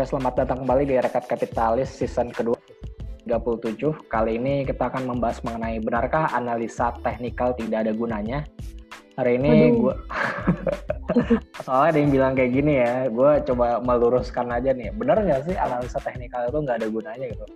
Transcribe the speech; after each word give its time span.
Oke, 0.00 0.16
selamat 0.16 0.32
datang 0.32 0.64
kembali 0.64 0.88
di 0.88 0.96
Rekat 0.96 1.28
Kapitalis 1.28 1.92
season 1.92 2.32
kedua 2.32 2.56
37. 3.28 4.08
Kali 4.08 4.40
ini 4.40 4.64
kita 4.64 4.88
akan 4.88 5.12
membahas 5.12 5.44
mengenai 5.44 5.76
benarkah 5.76 6.24
analisa 6.32 6.96
teknikal 7.04 7.52
tidak 7.52 7.84
ada 7.84 7.92
gunanya. 7.92 8.48
Hari 9.20 9.36
ini 9.36 9.76
gue 9.76 9.92
soalnya 11.68 11.88
ada 11.92 11.98
yang 12.00 12.10
bilang 12.16 12.32
kayak 12.32 12.48
gini 12.48 12.80
ya, 12.80 13.12
gue 13.12 13.30
coba 13.52 13.84
meluruskan 13.84 14.48
aja 14.48 14.72
nih. 14.72 14.88
Benar 14.88 15.20
nggak 15.20 15.52
sih 15.52 15.56
analisa 15.60 16.00
teknikal 16.00 16.48
itu 16.48 16.58
nggak 16.64 16.80
ada 16.80 16.88
gunanya 16.88 17.26
gitu? 17.36 17.46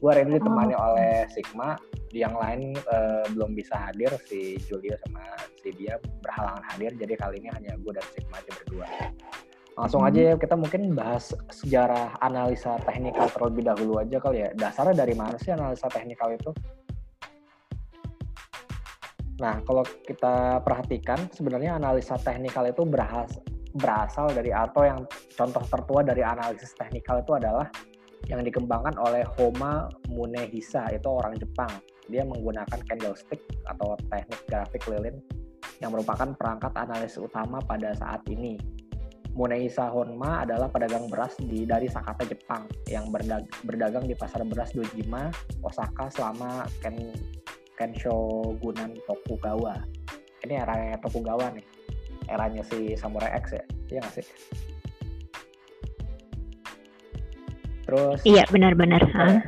Gue 0.00 0.08
hari 0.08 0.24
ini 0.24 0.40
ditemani 0.40 0.72
oh. 0.72 0.96
oleh 0.96 1.28
Sigma, 1.28 1.76
yang 2.16 2.32
lain 2.32 2.80
uh, 2.88 3.28
belum 3.36 3.52
bisa 3.52 3.76
hadir, 3.76 4.08
si 4.24 4.56
Julio 4.64 4.96
sama 5.04 5.20
si 5.60 5.68
dia 5.76 6.00
berhalangan 6.24 6.64
hadir, 6.64 6.96
jadi 6.96 7.12
kali 7.20 7.44
ini 7.44 7.52
hanya 7.52 7.76
gue 7.76 7.92
dan 7.92 8.08
Sigma 8.16 8.40
aja 8.40 8.50
berdua. 8.56 8.88
Langsung 9.78 10.02
aja 10.02 10.32
ya 10.32 10.34
kita 10.34 10.58
mungkin 10.58 10.92
bahas 10.92 11.30
sejarah 11.50 12.18
analisa 12.18 12.76
teknikal 12.82 13.30
terlebih 13.30 13.70
dahulu 13.70 14.02
aja 14.02 14.18
kali 14.18 14.44
ya. 14.44 14.48
Dasarnya 14.54 15.06
dari 15.06 15.14
mana 15.14 15.38
sih 15.38 15.54
analisa 15.54 15.86
teknikal 15.86 16.34
itu? 16.34 16.50
Nah, 19.40 19.56
kalau 19.64 19.80
kita 20.04 20.60
perhatikan 20.60 21.32
sebenarnya 21.32 21.80
analisa 21.80 22.20
teknikal 22.20 22.68
itu 22.68 22.84
berhas, 22.84 23.40
berasal 23.72 24.28
dari 24.36 24.52
atau 24.52 24.84
yang 24.84 25.00
contoh 25.32 25.64
tertua 25.64 26.04
dari 26.04 26.20
analisis 26.20 26.76
teknikal 26.76 27.24
itu 27.24 27.32
adalah 27.32 27.64
yang 28.28 28.44
dikembangkan 28.44 29.00
oleh 29.00 29.24
Homa 29.40 29.88
Munehisa 30.12 30.92
itu 30.92 31.08
orang 31.08 31.40
Jepang. 31.40 31.72
Dia 32.12 32.26
menggunakan 32.28 32.84
candlestick 32.84 33.40
atau 33.64 33.96
teknik 34.12 34.44
grafik 34.44 34.84
lilin 34.92 35.16
yang 35.80 35.96
merupakan 35.96 36.36
perangkat 36.36 36.76
analisis 36.76 37.16
utama 37.16 37.62
pada 37.64 37.96
saat 37.96 38.20
ini 38.28 38.60
Muneisa 39.34 39.86
Honma 39.90 40.42
adalah 40.42 40.66
pedagang 40.66 41.06
beras 41.06 41.38
di 41.38 41.62
dari 41.62 41.86
Sakata 41.86 42.26
Jepang 42.26 42.66
yang 42.90 43.14
berdag, 43.14 43.46
berdagang 43.62 44.04
di 44.06 44.14
pasar 44.18 44.42
beras 44.42 44.74
Dojima, 44.74 45.30
Osaka 45.62 46.10
selama 46.10 46.66
Ken 46.82 47.14
Kenshogunan 47.78 48.98
Tokugawa. 49.06 49.78
Ini 50.44 50.54
eranya 50.66 50.96
Tokugawa 50.98 51.54
nih. 51.54 51.66
Eranya 52.26 52.62
si 52.66 52.98
Samurai 52.98 53.32
X 53.38 53.54
ya. 53.54 53.64
Iya 53.90 53.98
nggak 54.02 54.14
sih? 54.20 54.26
Terus 57.86 58.20
Iya, 58.22 58.44
benar-benar. 58.50 59.02
Huh? 59.10 59.38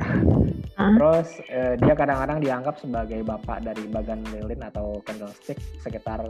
Terus 0.73 1.29
eh, 1.47 1.75
dia 1.79 1.93
kadang-kadang 1.93 2.41
dianggap 2.41 2.75
sebagai 2.81 3.21
bapak 3.21 3.61
dari 3.61 3.85
bagan 3.87 4.25
lilin 4.33 4.63
atau 4.65 4.99
candlestick 5.05 5.61
sekitar 5.79 6.25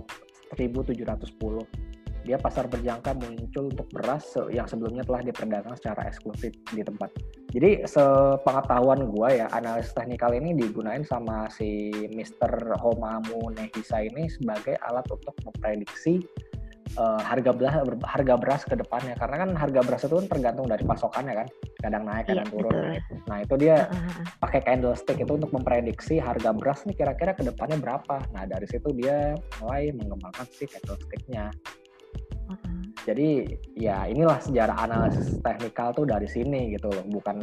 1710 0.54 1.93
dia 2.24 2.40
pasar 2.40 2.72
berjangka 2.72 3.14
muncul 3.20 3.70
untuk 3.70 3.88
beras 3.92 4.24
yang 4.50 4.68
sebelumnya 4.68 5.04
telah 5.04 5.22
diperdagang 5.24 5.76
secara 5.76 6.08
eksklusif 6.08 6.56
di 6.72 6.82
tempat. 6.82 7.12
Jadi 7.54 7.86
sepengetahuan 7.86 9.06
gue 9.12 9.30
ya 9.44 9.48
analis 9.54 9.94
teknikal 9.94 10.34
ini 10.34 10.58
digunakan 10.58 11.04
sama 11.06 11.46
si 11.54 11.94
Mr. 12.10 12.80
Homamu 12.82 13.54
Nehisa 13.54 14.02
ini 14.02 14.26
sebagai 14.32 14.80
alat 14.82 15.06
untuk 15.12 15.36
memprediksi 15.46 16.24
uh, 16.98 17.22
harga 17.22 17.52
beras 17.54 17.74
harga 18.06 18.36
beras 18.38 18.62
ke 18.66 18.76
depannya 18.78 19.16
karena 19.18 19.36
kan 19.46 19.50
harga 19.58 19.82
beras 19.86 20.02
itu 20.06 20.16
kan 20.18 20.28
tergantung 20.30 20.68
dari 20.70 20.84
pasokannya 20.86 21.34
kan 21.46 21.48
kadang 21.82 22.04
naik 22.06 22.26
kadang 22.30 22.48
iya, 22.48 22.54
turun 22.54 22.74
betul. 22.74 23.18
nah 23.30 23.38
itu 23.42 23.56
dia 23.60 23.78
uh-huh. 23.90 24.24
pakai 24.42 24.60
candlestick 24.64 25.18
itu 25.20 25.34
untuk 25.34 25.52
memprediksi 25.52 26.16
harga 26.22 26.50
beras 26.54 26.86
nih 26.86 26.96
kira-kira 26.98 27.32
ke 27.34 27.44
depannya 27.46 27.78
berapa 27.80 28.18
nah 28.32 28.44
dari 28.46 28.66
situ 28.70 28.90
dia 28.94 29.38
mulai 29.62 29.92
mengembangkan 29.94 30.48
si 30.50 30.70
candlesticknya 30.70 31.50
jadi 33.04 33.44
ya 33.76 34.08
inilah 34.08 34.40
sejarah 34.40 34.88
analisis 34.88 35.36
teknikal 35.44 35.92
tuh 35.92 36.08
dari 36.08 36.30
sini 36.30 36.72
gitu 36.72 36.88
loh, 36.88 37.04
bukan 37.12 37.38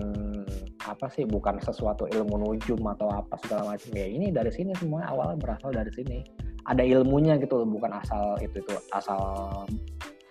apa 0.88 1.06
sih, 1.12 1.28
bukan 1.28 1.60
sesuatu 1.60 2.08
ilmu 2.08 2.40
nujum 2.40 2.80
atau 2.88 3.12
apa 3.12 3.36
segala 3.44 3.76
macam. 3.76 3.90
Ya 3.92 4.08
ini 4.08 4.32
dari 4.32 4.48
sini 4.48 4.72
semua 4.80 5.04
awalnya 5.04 5.36
berasal 5.36 5.70
dari 5.74 5.92
sini. 5.92 6.24
Ada 6.64 6.80
ilmunya 6.80 7.36
gitu 7.36 7.60
loh, 7.60 7.68
bukan 7.68 7.92
asal 7.92 8.40
itu 8.40 8.64
itu 8.64 8.74
asal 8.96 9.20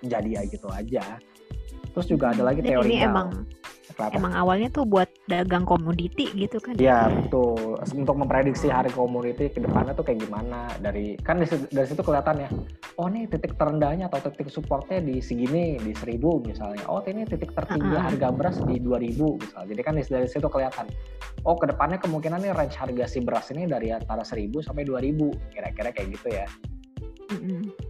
jadi 0.01 0.41
aja 0.41 0.49
gitu 0.49 0.67
aja. 0.73 1.03
Terus 1.93 2.07
juga 2.09 2.33
ada 2.33 2.49
lagi 2.49 2.65
teori 2.65 2.89
ini 2.89 3.05
emang 3.05 3.45
Emang 4.15 4.31
awalnya 4.31 4.71
tuh 4.71 4.87
buat 4.87 5.11
dagang 5.27 5.67
komoditi 5.67 6.31
gitu 6.31 6.55
kan? 6.63 6.79
Iya 6.79 7.11
betul. 7.11 7.75
Untuk 7.83 8.15
memprediksi 8.15 8.71
hari 8.71 8.87
komoditi 8.95 9.51
ke 9.51 9.59
depannya 9.59 9.91
tuh 9.91 10.07
kayak 10.07 10.23
gimana 10.23 10.71
dari 10.79 11.19
kan 11.19 11.43
dari, 11.43 11.51
dari 11.67 11.87
situ 11.87 11.99
kelihatan 11.99 12.47
ya. 12.47 12.49
Oh 12.95 13.11
nih 13.11 13.27
titik 13.27 13.59
terendahnya 13.59 14.07
atau 14.07 14.31
titik 14.31 14.47
supportnya 14.47 15.03
di 15.03 15.19
segini 15.19 15.75
di 15.83 15.91
seribu 15.91 16.39
misalnya. 16.39 16.87
Oh 16.87 17.03
ini 17.03 17.27
titik 17.27 17.51
tertinggi 17.51 17.91
uh 17.91 17.99
-huh. 17.99 18.05
harga 18.07 18.27
beras 18.31 18.57
di 18.63 18.79
dua 18.79 19.03
ribu 19.03 19.35
misalnya. 19.35 19.67
Jadi 19.75 19.81
kan 19.83 19.93
dari 19.99 20.27
situ 20.31 20.47
kelihatan. 20.47 20.87
Oh 21.43 21.59
ke 21.59 21.67
depannya 21.67 21.99
kemungkinan 21.99 22.39
nih 22.39 22.55
range 22.55 22.79
harga 22.79 23.05
si 23.09 23.19
beras 23.19 23.51
ini 23.51 23.67
dari 23.67 23.91
antara 23.91 24.23
seribu 24.23 24.63
sampai 24.63 24.87
dua 24.87 25.03
ribu 25.03 25.35
kira-kira 25.51 25.91
kayak 25.91 26.15
gitu 26.15 26.27
ya. 26.31 26.47
Uh 27.29 27.35
-huh. 27.35 27.88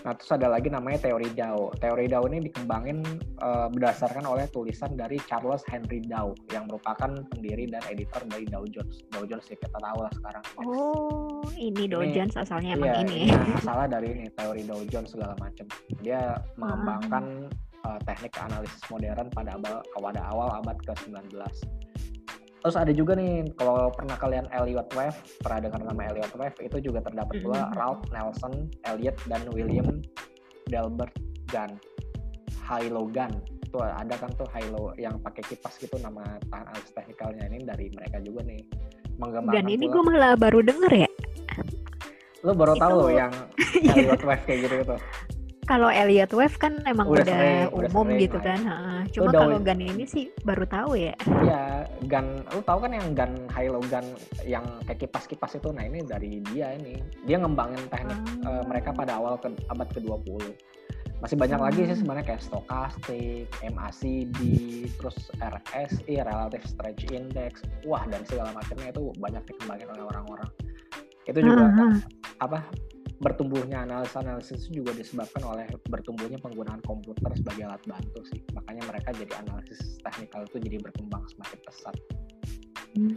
Nah, 0.00 0.16
terus 0.16 0.32
ada 0.32 0.48
lagi 0.48 0.72
namanya 0.72 1.04
teori 1.04 1.28
Dow. 1.36 1.76
Teori 1.76 2.08
Dow 2.08 2.24
ini 2.32 2.48
dikembangin 2.48 3.04
uh, 3.44 3.68
berdasarkan 3.68 4.24
oleh 4.24 4.48
tulisan 4.48 4.96
dari 4.96 5.20
Charles 5.28 5.60
Henry 5.68 6.00
Dow 6.00 6.32
yang 6.48 6.64
merupakan 6.64 7.10
pendiri 7.28 7.68
dan 7.68 7.84
editor 7.88 8.24
dari 8.24 8.48
Dow 8.48 8.64
Jones. 8.64 9.04
Dow 9.12 9.28
Jones 9.28 9.44
ya 9.52 9.56
kita 9.60 9.76
tahu 9.76 9.98
lah 10.00 10.12
sekarang. 10.16 10.44
Oh, 10.64 11.44
ini 11.60 11.84
Dow 11.84 12.00
ini, 12.00 12.16
Jones 12.16 12.34
asalnya 12.40 12.80
emang 12.80 12.96
iya, 12.96 13.02
ini. 13.04 13.20
Iya, 13.28 13.40
asalnya 13.60 13.88
dari 14.00 14.08
ini 14.16 14.26
teori 14.32 14.62
Dow 14.64 14.80
Jones 14.88 15.10
segala 15.12 15.34
macam. 15.36 15.66
Dia 16.00 16.36
mengembangkan 16.56 17.24
uh, 17.84 17.98
teknik 18.08 18.32
analisis 18.40 18.82
modern 18.88 19.28
pada 19.32 19.56
abad, 19.56 19.84
pada 19.84 20.20
awal 20.32 20.48
abad 20.64 20.76
ke-19. 20.88 21.36
Terus 22.60 22.76
ada 22.76 22.92
juga 22.92 23.16
nih 23.16 23.56
kalau 23.56 23.88
pernah 23.88 24.16
kalian 24.20 24.44
Elliot 24.52 24.92
Wave, 24.92 25.16
pernah 25.40 25.58
dengar 25.64 25.80
nama 25.80 26.02
Elliot 26.12 26.32
Wave 26.36 26.56
itu 26.60 26.76
juga 26.92 27.00
terdapat 27.00 27.40
pula 27.40 27.56
mm-hmm. 27.64 27.76
Ralph 27.80 28.04
Nelson, 28.12 28.68
Elliot 28.84 29.16
dan 29.32 29.42
William 29.56 30.04
Delbert 30.68 31.16
Gunn. 31.48 31.80
Hilo 32.68 33.08
Gunn. 33.08 33.32
Itu 33.64 33.80
ada 33.80 34.14
kan 34.14 34.30
tuh 34.36 34.46
Hilo 34.52 34.92
yang 35.00 35.16
pakai 35.24 35.42
kipas 35.48 35.80
gitu 35.80 35.96
nama 36.04 36.22
tahan 36.52 36.66
alis 36.76 36.90
teknikalnya 36.92 37.48
ini 37.48 37.64
dari 37.64 37.88
mereka 37.96 38.20
juga 38.20 38.44
nih. 38.44 38.60
Dan 39.52 39.64
ini 39.68 39.84
gue 39.88 40.02
malah 40.04 40.36
baru 40.36 40.60
denger 40.60 40.92
ya. 41.08 41.10
Lo 42.44 42.52
baru 42.52 42.76
itu... 42.76 42.82
tahu 42.84 43.00
yang 43.08 43.32
Elliot 43.96 44.22
Wave 44.22 44.44
kayak 44.44 44.58
gitu 44.68 44.74
gitu 44.84 44.96
kalau 45.70 45.86
Elliot 45.86 46.34
Wave 46.34 46.58
kan 46.58 46.82
emang 46.82 47.06
udah, 47.06 47.22
udah 47.22 47.30
sering, 47.30 47.70
umum 47.70 48.06
udah 48.10 48.18
gitu 48.18 48.38
kan. 48.42 48.60
Ha. 48.66 48.76
Cuma 49.14 49.30
kalau 49.30 49.62
gun 49.62 49.78
ini 49.78 50.02
sih 50.02 50.26
baru 50.42 50.66
tahu 50.66 50.98
ya. 50.98 51.14
Iya, 51.46 51.86
gun 52.10 52.42
lu 52.50 52.60
tahu 52.66 52.78
kan 52.82 52.90
yang 52.90 53.06
gun 53.14 53.32
high 53.54 53.70
low 53.70 53.78
gun 53.86 54.02
yang 54.42 54.66
kayak 54.90 55.06
kipas-kipas 55.06 55.54
itu. 55.54 55.70
Nah, 55.70 55.86
ini 55.86 56.02
dari 56.02 56.42
dia 56.50 56.74
ini. 56.74 56.98
Dia 57.22 57.38
ngembangin 57.38 57.86
teknik 57.86 58.18
hmm. 58.18 58.42
uh, 58.42 58.62
mereka 58.66 58.90
pada 58.90 59.22
awal 59.22 59.38
ke 59.38 59.46
abad 59.70 59.86
ke-20. 59.94 60.42
Masih 61.22 61.36
banyak 61.38 61.58
hmm. 61.62 61.66
lagi 61.70 61.80
sih 61.86 61.96
sebenarnya 62.02 62.26
kayak 62.34 62.42
stokastik, 62.42 63.46
MACD, 63.62 64.38
terus 64.98 65.30
RSI, 65.38 66.18
relative 66.18 66.66
stretch 66.66 67.06
index. 67.14 67.62
Wah, 67.86 68.02
dan 68.10 68.26
segala 68.26 68.50
macamnya 68.50 68.90
itu 68.90 69.14
banyak 69.22 69.42
dikembangin 69.46 69.86
oleh 69.94 70.02
orang-orang. 70.02 70.50
Itu 71.30 71.38
juga 71.46 71.62
uh 71.62 71.70
-huh. 71.70 71.94
apa 72.42 72.58
bertumbuhnya 73.20 73.84
analisis-analisis 73.84 74.72
juga 74.72 74.96
disebabkan 74.96 75.44
oleh 75.44 75.68
bertumbuhnya 75.92 76.40
penggunaan 76.40 76.80
komputer 76.88 77.28
sebagai 77.36 77.68
alat 77.68 77.84
bantu 77.84 78.20
sih. 78.32 78.40
Makanya 78.56 78.82
mereka 78.88 79.12
jadi 79.12 79.32
analisis 79.44 80.00
teknikal 80.00 80.48
itu 80.48 80.56
jadi 80.56 80.76
berkembang 80.80 81.24
semakin 81.28 81.58
pesat. 81.68 81.96
Hmm. 82.96 83.14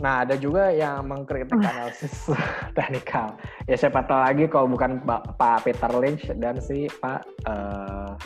Nah, 0.00 0.26
ada 0.26 0.34
juga 0.34 0.72
yang 0.72 1.04
mengkritik 1.06 1.60
analisis 1.60 2.32
teknikal. 2.76 3.36
Ya 3.68 3.76
siapa 3.76 4.08
tahu 4.08 4.20
lagi 4.24 4.44
kalau 4.48 4.66
bukan 4.72 5.04
Pak 5.04 5.68
Peter 5.68 5.92
Lynch 5.92 6.24
dan 6.40 6.56
si 6.64 6.88
Pak 7.04 7.28
uh, 7.44 8.16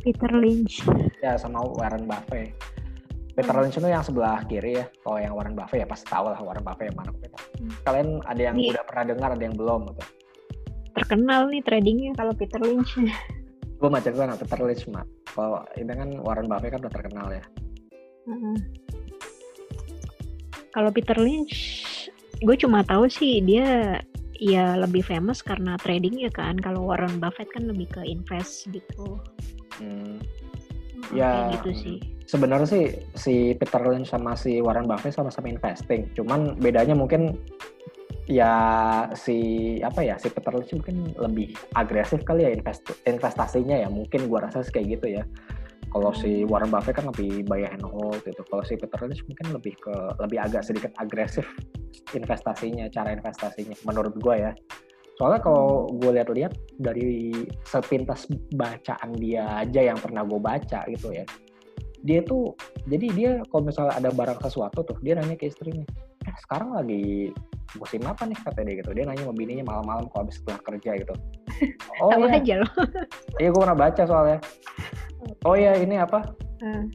Peter 0.00 0.32
Lynch. 0.32 0.82
Ya, 1.20 1.36
sama 1.36 1.62
Warren 1.62 2.08
Buffett. 2.08 2.56
Peter 3.32 3.54
Lynch 3.60 3.76
itu 3.76 3.88
yang 3.88 4.04
sebelah 4.04 4.40
kiri 4.48 4.80
ya. 4.80 4.88
Kalau 5.04 5.20
yang 5.20 5.36
Warren 5.36 5.52
Buffett 5.52 5.84
ya 5.84 5.88
pasti 5.88 6.08
tahu 6.08 6.32
lah 6.32 6.40
Warren 6.40 6.64
Buffett 6.64 6.88
yang 6.90 6.96
mana. 6.96 7.12
Hmm. 7.12 7.70
Kalian 7.84 8.08
ada 8.24 8.40
yang 8.40 8.56
Ini... 8.56 8.72
udah 8.72 8.84
pernah 8.88 9.04
dengar, 9.12 9.30
ada 9.36 9.44
yang 9.44 9.56
belum 9.56 9.80
gitu 9.92 10.21
terkenal 10.92 11.48
nih 11.48 11.62
tradingnya 11.64 12.12
kalau 12.16 12.32
Peter 12.36 12.60
Lynch. 12.60 12.96
Gue 13.82 13.90
macam 13.90 14.14
gue 14.14 14.26
Peter 14.46 14.58
Lynch 14.62 14.84
mak. 14.94 15.06
Kalau 15.34 15.66
ini 15.74 15.90
kan 15.90 16.08
Warren 16.22 16.46
Buffett 16.46 16.70
kan 16.76 16.80
udah 16.86 16.94
terkenal 16.94 17.26
ya. 17.34 17.44
Kalau 20.72 20.90
Peter 20.94 21.18
Lynch, 21.18 21.54
gue 22.40 22.56
cuma 22.56 22.86
tahu 22.86 23.10
sih 23.10 23.42
dia 23.42 23.98
ya 24.38 24.74
lebih 24.78 25.02
famous 25.02 25.42
karena 25.42 25.74
trading 25.82 26.14
ya 26.22 26.30
kan. 26.30 26.54
Kalau 26.62 26.86
Warren 26.86 27.18
Buffett 27.18 27.50
kan 27.50 27.66
lebih 27.66 27.90
ke 27.90 28.06
invest 28.06 28.70
gitu. 28.70 29.18
Hmm. 29.82 30.22
Ya, 31.10 31.50
gitu 31.58 31.74
sih. 31.74 31.98
Sebenarnya 32.30 32.68
sih 32.70 32.84
si 33.18 33.34
Peter 33.58 33.82
Lynch 33.82 34.14
sama 34.14 34.38
si 34.38 34.62
Warren 34.62 34.86
Buffett 34.86 35.18
sama-sama 35.18 35.50
investing. 35.50 36.06
Cuman 36.14 36.54
bedanya 36.62 36.94
mungkin 36.94 37.36
ya 38.30 38.54
si 39.18 39.78
apa 39.82 40.00
ya 40.06 40.14
si 40.14 40.30
Peter 40.30 40.54
mungkin 40.54 41.10
lebih 41.18 41.58
agresif 41.74 42.22
kali 42.22 42.46
ya 42.46 42.50
invest, 42.54 42.86
investasinya 43.06 43.76
ya. 43.78 43.88
Mungkin 43.90 44.30
gua 44.30 44.46
rasa 44.46 44.62
kayak 44.66 45.00
gitu 45.00 45.18
ya. 45.18 45.24
Kalau 45.92 46.08
si 46.16 46.48
Warren 46.48 46.72
Buffett 46.72 46.96
kan 46.96 47.10
lebih 47.12 47.44
buy 47.44 47.68
and 47.68 47.84
hold 47.84 48.16
gitu. 48.24 48.40
Kalau 48.48 48.64
si 48.64 48.80
Peter 48.80 48.96
Lynch 49.04 49.20
mungkin 49.28 49.52
lebih 49.52 49.74
ke 49.76 49.94
lebih 50.24 50.38
agak 50.40 50.64
sedikit 50.64 50.88
agresif 50.96 51.44
investasinya, 52.16 52.88
cara 52.88 53.12
investasinya 53.12 53.76
menurut 53.84 54.16
gue 54.16 54.34
ya. 54.40 54.52
Soalnya 55.20 55.44
kalau 55.44 55.92
gue 56.00 56.10
lihat-lihat 56.16 56.56
dari 56.80 57.36
sepintas 57.68 58.24
bacaan 58.56 59.12
dia 59.20 59.44
aja 59.60 59.92
yang 59.92 60.00
pernah 60.00 60.24
gue 60.24 60.40
baca 60.40 60.88
gitu 60.88 61.12
ya, 61.12 61.28
dia 62.02 62.24
tuh 62.24 62.56
jadi 62.88 63.06
dia 63.12 63.30
kalau 63.52 63.68
misalnya 63.68 63.94
ada 64.00 64.10
barang 64.10 64.40
sesuatu 64.42 64.82
tuh 64.82 64.96
dia 65.04 65.14
nanya 65.14 65.38
ke 65.38 65.52
istrinya 65.52 65.86
eh 66.22 66.36
sekarang 66.46 66.70
lagi 66.74 67.30
musim 67.78 68.04
apa 68.04 68.28
nih? 68.28 68.36
kata 68.38 68.60
dia 68.62 68.74
gitu. 68.84 68.90
Dia 68.92 69.04
nanya 69.08 69.24
sama 69.24 69.34
bininya 69.34 69.64
malam-malam 69.66 70.04
kalau 70.12 70.28
habis 70.28 70.38
setelah 70.40 70.60
kerja 70.64 70.90
gitu. 71.02 71.14
Oh 72.02 72.10
iya. 72.18 72.40
aja 72.40 72.54
loh. 72.64 72.72
Iya 73.40 73.48
gue 73.54 73.60
pernah 73.60 73.78
baca 73.78 74.02
soalnya. 74.02 74.38
Oh 75.46 75.54
iya 75.54 75.78
ini 75.78 75.98
apa? 75.98 76.18
Hmm. 76.62 76.90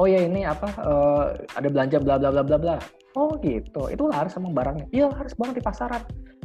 oh 0.00 0.06
iya 0.06 0.26
ini 0.26 0.42
apa 0.42 0.66
uh, 0.82 1.30
ada 1.54 1.68
belanja 1.70 1.98
bla 2.02 2.18
bla 2.18 2.30
bla 2.30 2.42
bla 2.42 2.58
bla. 2.58 2.76
Oh 3.18 3.34
gitu. 3.42 3.90
Itu 3.90 4.06
laris 4.06 4.34
sama 4.34 4.50
barangnya? 4.54 4.86
Iya 4.94 5.10
laris 5.10 5.34
banget 5.34 5.62
di 5.62 5.64
pasaran. 5.66 6.02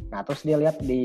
Nah, 0.07 0.23
terus 0.23 0.41
dia 0.47 0.55
lihat 0.55 0.79
di 0.79 1.03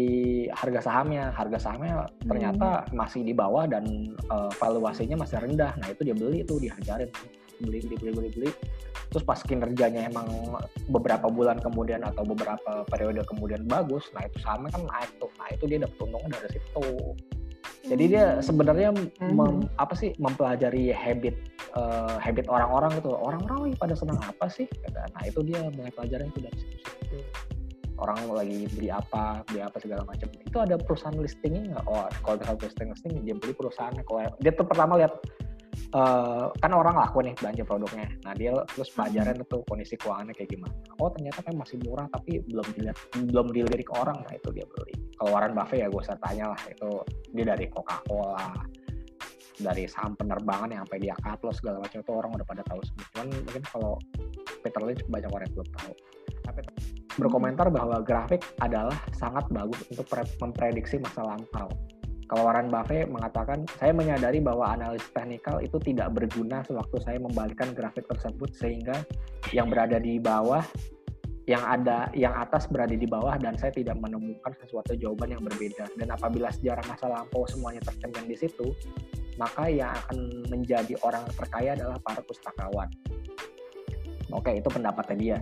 harga 0.55 0.89
sahamnya, 0.89 1.35
harga 1.35 1.59
sahamnya 1.59 2.07
ternyata 2.23 2.87
hmm. 2.87 2.95
masih 2.95 3.21
di 3.27 3.35
bawah 3.35 3.67
dan 3.67 3.85
uh, 4.31 4.53
valuasinya 4.57 5.21
masih 5.21 5.43
rendah. 5.43 5.75
Nah, 5.81 5.91
itu 5.91 6.07
dia 6.07 6.15
beli 6.15 6.47
tuh, 6.47 6.63
dihajarin 6.63 7.11
beli 7.63 7.79
beli 7.87 7.97
beli 7.99 8.13
beli 8.13 8.31
beli. 8.35 8.51
Terus 9.13 9.25
pas 9.25 9.41
kinerjanya 9.45 10.09
emang 10.09 10.27
beberapa 10.89 11.29
bulan 11.29 11.61
kemudian 11.61 12.01
atau 12.03 12.25
beberapa 12.25 12.85
periode 12.89 13.23
kemudian 13.29 13.63
bagus, 13.69 14.09
nah 14.17 14.25
itu 14.25 14.41
sahamnya 14.41 14.73
kan 14.73 14.83
naik 14.89 15.11
tuh. 15.21 15.31
Nah, 15.37 15.49
itu 15.53 15.65
dia 15.69 15.79
dapat 15.85 15.99
untung 16.01 16.25
dari 16.33 16.49
situ. 16.49 16.87
Jadi 17.83 18.05
dia 18.15 18.25
hmm. 18.39 18.43
sebenarnya 18.47 18.89
hmm. 18.95 19.35
mem, 19.35 19.57
apa 19.77 19.95
sih 19.99 20.15
mempelajari 20.17 20.95
habit 20.95 21.35
uh, 21.77 22.17
habit 22.17 22.49
orang-orang 22.49 22.95
gitu. 22.97 23.13
Orang-orang 23.13 23.75
pada 23.77 23.93
senang 23.93 24.17
apa 24.23 24.49
sih? 24.49 24.65
Nah, 24.89 25.23
itu 25.29 25.45
dia 25.45 25.61
mulai 25.75 25.93
pelajaran 25.93 26.31
itu 26.33 26.41
dari 26.41 26.57
situ 26.57 27.19
orang 28.03 28.19
lagi 28.35 28.67
beli 28.75 28.91
apa 28.91 29.47
beli 29.47 29.63
apa 29.63 29.79
segala 29.79 30.03
macam 30.03 30.27
itu 30.35 30.59
ada 30.59 30.75
perusahaan 30.75 31.15
listingnya 31.15 31.71
nggak 31.71 31.85
oh 31.87 32.11
kalau 32.27 32.37
misalnya 32.43 32.67
listing 32.67 32.89
listing 32.91 33.13
dia 33.23 33.35
beli 33.39 33.55
perusahaannya 33.55 34.03
kalau 34.03 34.21
dia 34.43 34.53
tuh 34.53 34.67
pertama 34.67 34.99
lihat 34.99 35.15
uh, 35.95 36.49
kan 36.59 36.73
orang 36.73 36.97
laku 36.97 37.25
nih 37.25 37.35
belanja 37.37 37.63
produknya. 37.65 38.09
Nah 38.25 38.33
dia 38.37 38.53
terus 38.73 38.89
hmm. 38.93 38.97
pelajaran 38.97 39.37
itu 39.41 39.59
kondisi 39.69 39.95
keuangannya 39.99 40.35
kayak 40.37 40.51
gimana. 40.53 40.75
Oh 41.01 41.09
ternyata 41.13 41.41
kan 41.45 41.55
masih 41.57 41.77
murah 41.85 42.07
tapi 42.13 42.41
belum 42.47 42.67
dilihat 42.77 42.97
belum 43.29 43.47
dilirik 43.53 43.89
orang. 43.97 44.19
Nah 44.25 44.33
itu 44.37 44.49
dia 44.53 44.67
beli. 44.69 44.95
Kalau 45.17 45.31
Warren 45.33 45.55
Buffett 45.55 45.85
ya 45.85 45.87
gue 45.89 46.01
usah 46.03 46.19
tanya 46.19 46.53
lah. 46.53 46.61
Itu 46.69 47.05
dia 47.33 47.45
dari 47.47 47.67
Coca 47.69 47.97
Cola 48.09 48.47
dari 49.63 49.85
saham 49.87 50.19
penerbangan 50.19 50.75
yang 50.75 50.83
sampai 50.89 50.99
dia 50.99 51.15
cut 51.23 51.39
segala 51.55 51.79
macam 51.79 52.03
itu 52.03 52.13
orang 52.13 52.31
udah 52.35 52.47
pada 52.49 52.63
tahu 52.67 52.81
semua. 52.83 53.05
Cuman 53.15 53.27
mungkin 53.47 53.63
kalau 53.69 53.93
Peter 54.65 54.83
Lynch 54.83 55.05
banyak 55.07 55.31
orang 55.31 55.47
yang 55.47 55.55
belum 55.61 55.71
tahu. 55.77 55.93
Tapi 56.43 56.61
berkomentar 57.21 57.67
bahwa 57.71 58.03
grafik 58.03 58.43
adalah 58.59 58.97
sangat 59.15 59.47
bagus 59.53 59.79
untuk 59.93 60.07
memprediksi 60.43 60.99
masa 60.99 61.23
lampau. 61.23 61.71
Kalau 62.33 62.49
Warren 62.49 62.73
Buffett 62.73 63.13
mengatakan, 63.13 63.69
saya 63.77 63.93
menyadari 63.93 64.41
bahwa 64.41 64.73
analis 64.73 65.05
teknikal 65.13 65.61
itu 65.61 65.77
tidak 65.85 66.17
berguna 66.17 66.65
sewaktu 66.65 66.97
saya 67.05 67.21
membalikkan 67.21 67.77
grafik 67.77 68.09
tersebut 68.09 68.57
sehingga 68.57 69.05
yang 69.53 69.69
berada 69.69 70.01
di 70.01 70.17
bawah, 70.17 70.65
yang 71.45 71.61
ada, 71.61 72.09
yang 72.17 72.33
atas 72.33 72.73
berada 72.73 72.97
di 72.97 73.05
bawah 73.05 73.37
dan 73.37 73.53
saya 73.61 73.77
tidak 73.77 74.01
menemukan 74.01 74.49
sesuatu 74.65 74.97
jawaban 74.97 75.37
yang 75.37 75.45
berbeda. 75.45 75.93
Dan 75.93 76.09
apabila 76.09 76.49
sejarah 76.49 76.81
masa 76.89 77.13
lampau 77.13 77.45
semuanya 77.45 77.85
tercengang 77.85 78.25
di 78.25 78.37
situ, 78.41 78.73
maka 79.37 79.69
yang 79.69 79.93
akan 79.93 80.49
menjadi 80.49 80.97
orang 81.05 81.29
terkaya 81.37 81.77
adalah 81.77 82.01
para 82.01 82.25
pustakawan. 82.25 82.89
Oke, 84.33 84.57
itu 84.57 84.69
pendapatnya 84.73 85.17
dia 85.21 85.39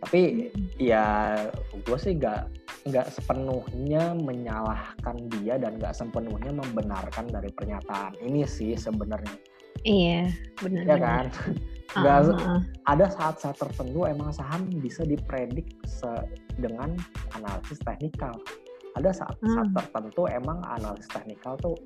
tapi 0.00 0.52
ya 0.76 1.34
gue 1.72 1.98
sih 1.98 2.14
nggak 2.20 2.55
nggak 2.86 3.10
sepenuhnya 3.10 4.14
menyalahkan 4.14 5.16
dia 5.38 5.58
dan 5.58 5.76
nggak 5.76 5.94
sepenuhnya 5.94 6.54
membenarkan 6.54 7.26
dari 7.26 7.50
pernyataan 7.50 8.14
ini 8.22 8.46
sih 8.46 8.78
sebenarnya. 8.78 9.34
Iya 9.82 10.30
benar 10.62 10.82
ya 10.86 10.96
kan? 10.96 11.24
Nggak 11.96 12.18
uh, 12.18 12.34
uh. 12.34 12.60
ada 12.86 13.06
saat-saat 13.10 13.56
tertentu 13.58 14.06
emang 14.06 14.30
saham 14.30 14.70
bisa 14.78 15.02
dipredik 15.02 15.66
dengan 16.58 16.94
analisis 17.34 17.78
teknikal. 17.82 18.34
Ada 18.94 19.12
saat-saat 19.12 19.68
uh. 19.70 19.74
tertentu 19.74 20.30
emang 20.30 20.62
analisis 20.66 21.10
teknikal 21.10 21.58
tuh 21.58 21.76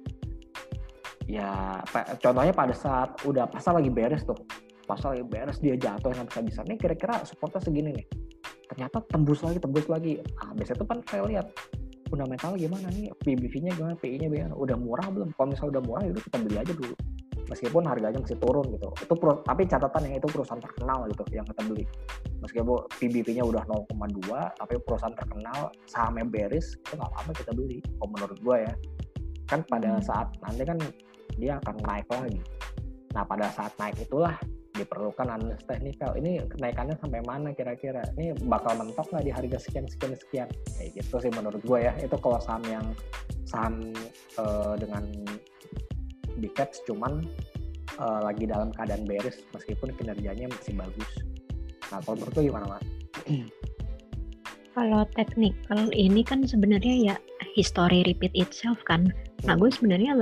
ya 1.31 1.79
contohnya 2.19 2.51
pada 2.51 2.75
saat 2.75 3.15
udah 3.23 3.47
pasar 3.47 3.79
lagi 3.79 3.87
beres 3.87 4.27
tuh 4.27 4.35
pasal 4.83 5.15
lagi 5.15 5.23
beres 5.23 5.63
dia 5.63 5.79
jatuh 5.79 6.11
yang 6.11 6.27
bisa 6.27 6.43
bisa 6.43 6.61
nih 6.67 6.75
kira-kira 6.75 7.23
supportnya 7.23 7.63
segini 7.63 7.95
nih 7.95 8.07
ternyata 8.71 9.03
tembus 9.11 9.43
lagi 9.43 9.59
tembus 9.59 9.87
lagi. 9.91 10.23
Ah 10.39 10.55
biasanya 10.55 10.79
tuh 10.79 10.89
kan 10.89 10.99
saya 11.11 11.23
lihat 11.27 11.47
fundamental 12.07 12.55
gimana 12.55 12.87
nih? 12.95 13.11
PBV-nya 13.23 13.75
gimana 13.75 13.95
PI-nya 13.99 14.29
gimana 14.31 14.55
udah 14.55 14.77
murah 14.79 15.07
belum? 15.11 15.35
Kalau 15.35 15.51
misalnya 15.51 15.71
udah 15.79 15.83
murah 15.87 16.03
itu 16.07 16.21
kita 16.27 16.37
beli 16.39 16.57
aja 16.59 16.73
dulu. 16.75 16.95
Meskipun 17.51 17.83
harganya 17.83 18.19
masih 18.23 18.39
turun 18.39 18.63
gitu. 18.71 18.89
Itu 18.95 19.15
pro, 19.19 19.43
tapi 19.43 19.67
catatan 19.67 20.07
yang 20.07 20.23
itu 20.23 20.29
perusahaan 20.31 20.63
terkenal 20.63 21.03
gitu 21.11 21.23
yang 21.35 21.43
kita 21.43 21.63
beli. 21.67 21.85
Meskipun 22.39 22.79
PBV-nya 22.95 23.43
udah 23.43 23.63
0,2 23.67 23.91
tapi 24.55 24.75
perusahaan 24.87 25.17
terkenal 25.19 25.75
sahamnya 25.91 26.27
beres 26.31 26.79
itu 26.79 26.95
nggak 26.95 27.11
apa-apa 27.11 27.31
kita 27.35 27.53
beli. 27.55 27.79
Kalau 27.83 28.11
menurut 28.15 28.39
gue 28.39 28.57
ya. 28.71 28.75
Kan 29.51 29.67
pada 29.67 29.99
hmm. 29.99 30.03
saat 30.07 30.31
nanti 30.47 30.63
kan 30.63 30.79
dia 31.43 31.59
akan 31.59 31.75
naik 31.83 32.07
lagi. 32.07 32.39
Nah 33.19 33.27
pada 33.27 33.51
saat 33.51 33.75
naik 33.83 33.99
itulah 33.99 34.39
diperlukan 34.81 35.29
analis 35.29 35.61
teknikal. 35.69 36.17
Ini 36.17 36.49
kenaikannya 36.49 36.97
sampai 36.99 37.21
mana 37.23 37.53
kira-kira? 37.53 38.01
Ini 38.17 38.37
bakal 38.49 38.81
mentok 38.81 39.13
nggak 39.13 39.25
di 39.29 39.33
harga 39.33 39.59
sekian 39.61 39.87
sekian 39.87 40.15
sekian? 40.17 40.49
Kayak 40.77 40.91
gitu 40.97 41.17
sih 41.21 41.33
menurut 41.33 41.63
gue 41.63 41.79
ya. 41.85 41.93
Itu 42.01 42.17
kalau 42.17 42.41
saham 42.41 42.65
yang 42.67 42.87
saham 43.45 43.93
uh, 44.41 44.75
dengan 44.81 45.05
big 46.41 46.57
caps 46.57 46.81
cuman 46.89 47.21
uh, 48.01 48.21
lagi 48.25 48.49
dalam 48.49 48.73
keadaan 48.73 49.05
beres 49.05 49.45
meskipun 49.53 49.93
kinerjanya 50.01 50.49
masih 50.49 50.73
bagus. 50.75 51.11
Nah 51.93 51.99
kalau 52.03 52.17
menurut 52.17 52.33
gue 52.33 52.45
gimana 52.49 52.67
mas? 52.67 52.85
Kalau 54.71 55.03
teknik, 55.19 55.53
kalau 55.67 55.91
ini 55.93 56.23
kan 56.23 56.47
sebenarnya 56.47 56.95
ya 57.13 57.17
history 57.53 58.07
repeat 58.07 58.31
itself 58.39 58.79
kan. 58.87 59.11
Nah 59.45 59.59
gue 59.59 59.69
sebenarnya 59.69 60.15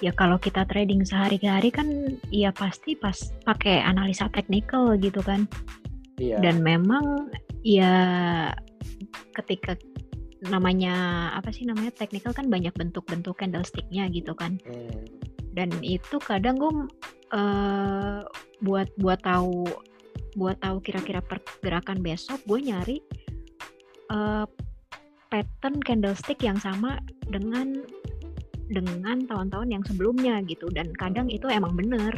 ya 0.00 0.12
kalau 0.16 0.40
kita 0.40 0.64
trading 0.64 1.04
sehari-hari 1.04 1.68
kan 1.68 2.16
ya 2.32 2.50
pasti 2.56 2.96
pas 2.96 3.16
pakai 3.44 3.84
analisa 3.84 4.28
teknikal 4.32 4.96
gitu 4.96 5.20
kan. 5.20 5.44
Iya. 6.20 6.40
Dan 6.40 6.64
memang 6.64 7.32
ya 7.64 7.94
ketika 9.36 9.76
namanya 10.48 11.28
apa 11.36 11.52
sih 11.52 11.68
namanya 11.68 11.92
teknikal 11.92 12.32
kan 12.32 12.48
banyak 12.48 12.72
bentuk-bentuk 12.72 13.36
candlesticknya 13.36 14.08
gitu 14.08 14.32
kan. 14.32 14.56
Hmm. 14.64 15.04
Dan 15.52 15.68
itu 15.84 16.16
kadang 16.20 16.56
gue 16.56 16.72
uh, 17.36 18.24
buat 18.64 18.88
buat 18.96 19.20
tahu 19.20 19.68
buat 20.38 20.56
tahu 20.62 20.78
kira-kira 20.80 21.20
pergerakan 21.20 22.00
besok 22.00 22.38
gue 22.46 22.60
nyari 22.70 22.98
uh, 24.14 24.46
pattern 25.28 25.82
candlestick 25.82 26.40
yang 26.40 26.56
sama 26.58 27.02
dengan 27.26 27.82
dengan 28.70 29.26
tahun-tahun 29.26 29.68
yang 29.68 29.82
sebelumnya 29.82 30.38
gitu 30.46 30.70
dan 30.70 30.88
kadang 30.94 31.26
itu 31.26 31.50
emang 31.50 31.74
bener 31.74 32.14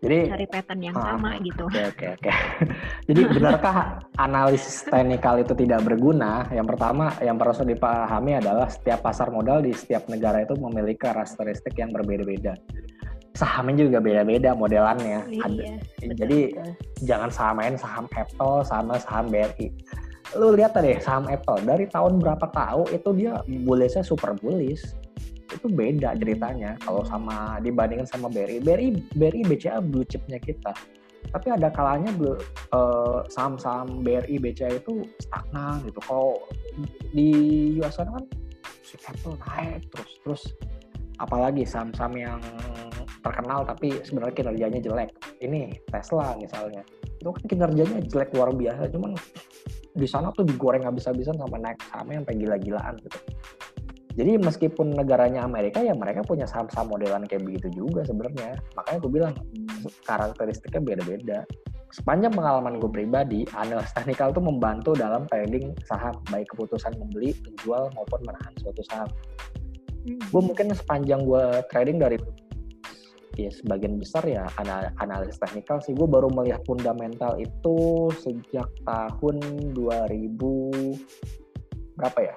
jadi 0.00 0.32
cari 0.32 0.46
pattern 0.48 0.80
yang 0.80 0.96
ah, 0.96 1.12
sama 1.12 1.36
gitu. 1.44 1.68
Oke 1.68 1.82
oke 1.92 2.06
oke. 2.16 2.32
Jadi 3.12 3.20
benarkah 3.36 4.00
analisis 4.16 4.88
teknikal 4.88 5.36
itu 5.44 5.52
tidak 5.52 5.84
berguna? 5.84 6.48
Yang 6.48 6.72
pertama 6.72 7.12
yang 7.20 7.36
perlu 7.36 7.68
dipahami 7.68 8.40
adalah 8.40 8.72
setiap 8.72 9.04
pasar 9.04 9.28
modal 9.28 9.60
di 9.60 9.76
setiap 9.76 10.08
negara 10.08 10.40
itu 10.40 10.56
memiliki 10.56 11.04
karakteristik 11.04 11.76
yang 11.76 11.92
berbeda-beda. 11.92 12.56
Sahamnya 13.36 13.92
juga 13.92 14.00
beda-beda 14.00 14.56
modelannya. 14.56 15.20
Iya, 15.28 15.44
Ada, 15.44 15.64
betul, 15.76 16.16
jadi 16.16 16.40
betul. 16.48 16.70
jangan 17.04 17.30
samain 17.30 17.74
saham 17.76 18.06
Apple 18.16 18.56
sama 18.64 18.96
saham 18.96 19.28
BRI. 19.28 19.68
Lu 20.38 20.54
lihat 20.54 20.78
tadi 20.78 20.94
saham 21.02 21.26
Apple 21.26 21.66
dari 21.66 21.90
tahun 21.90 22.22
berapa 22.22 22.46
tahu 22.54 22.86
itu 22.94 23.10
dia 23.18 23.42
bullish 23.66 23.98
super 24.06 24.36
bullish 24.38 24.94
itu 25.50 25.66
beda 25.66 26.14
ceritanya 26.14 26.78
kalau 26.78 27.02
sama 27.02 27.58
dibandingkan 27.58 28.06
sama 28.06 28.30
BRI. 28.30 28.62
BRI 28.62 28.88
BRI 29.18 29.42
BCA 29.46 29.82
blue 29.82 30.06
chipnya 30.06 30.38
kita. 30.38 30.70
Tapi 31.30 31.52
ada 31.52 31.68
kalanya 31.70 32.10
uh, 32.72 33.26
saham-saham 33.26 34.06
BRI 34.06 34.38
BCA 34.38 34.78
itu 34.78 35.04
stagnan 35.18 35.82
gitu. 35.84 35.98
Kalau 36.06 36.38
di 37.10 37.30
US 37.82 37.98
kan 37.98 38.24
si 38.86 38.94
Apple 39.06 39.38
naik 39.38 39.86
terus 39.90 40.10
terus 40.22 40.42
apalagi 41.20 41.62
saham-saham 41.68 42.14
yang 42.16 42.40
terkenal 43.20 43.66
tapi 43.68 44.00
sebenarnya 44.06 44.34
kinerjanya 44.34 44.80
jelek. 44.80 45.10
Ini 45.42 45.76
Tesla 45.90 46.34
misalnya. 46.40 46.82
Itu 47.20 47.36
kan 47.36 47.44
kinerjanya 47.44 48.00
jelek 48.08 48.32
luar 48.32 48.50
biasa, 48.56 48.88
cuman 48.88 49.12
di 49.94 50.06
sana 50.06 50.30
tuh 50.30 50.46
digoreng 50.46 50.86
habis-habisan 50.86 51.34
sama 51.38 51.56
naik 51.58 51.78
sahamnya 51.90 52.22
sampai 52.22 52.36
gila-gilaan 52.38 52.94
gitu. 53.02 53.18
Jadi 54.18 54.32
meskipun 54.42 54.92
negaranya 54.98 55.46
Amerika 55.46 55.80
ya 55.80 55.94
mereka 55.94 56.26
punya 56.26 56.44
saham-saham 56.44 56.90
modelan 56.90 57.24
kayak 57.24 57.46
begitu 57.46 57.70
juga 57.70 58.02
sebenarnya. 58.02 58.58
Makanya 58.74 58.98
gue 59.06 59.10
bilang 59.10 59.32
karakteristiknya 60.02 60.82
beda-beda. 60.82 61.38
Sepanjang 61.90 62.34
pengalaman 62.34 62.78
gue 62.78 62.90
pribadi 62.90 63.40
analis 63.54 63.90
teknikal 63.94 64.30
tuh 64.30 64.42
membantu 64.42 64.94
dalam 64.94 65.26
trading 65.30 65.74
saham 65.86 66.14
baik 66.30 66.46
keputusan 66.54 66.94
membeli 66.98 67.34
menjual 67.42 67.90
maupun 67.94 68.20
menahan 68.26 68.52
suatu 68.62 68.82
saham. 68.90 69.10
Hmm. 70.00 70.16
gue 70.16 70.40
mungkin 70.40 70.72
sepanjang 70.72 71.28
gue 71.28 71.60
trading 71.68 72.00
dari 72.00 72.16
ya 73.38 73.50
sebagian 73.52 73.98
besar 74.00 74.26
ya 74.26 74.46
analisis 74.98 75.38
teknikal 75.38 75.78
sih. 75.82 75.94
Gue 75.94 76.06
baru 76.06 76.30
melihat 76.30 76.62
fundamental 76.66 77.38
itu 77.38 78.08
sejak 78.18 78.66
tahun 78.82 79.36
2000 79.74 80.38
berapa 81.98 82.18
ya? 82.22 82.36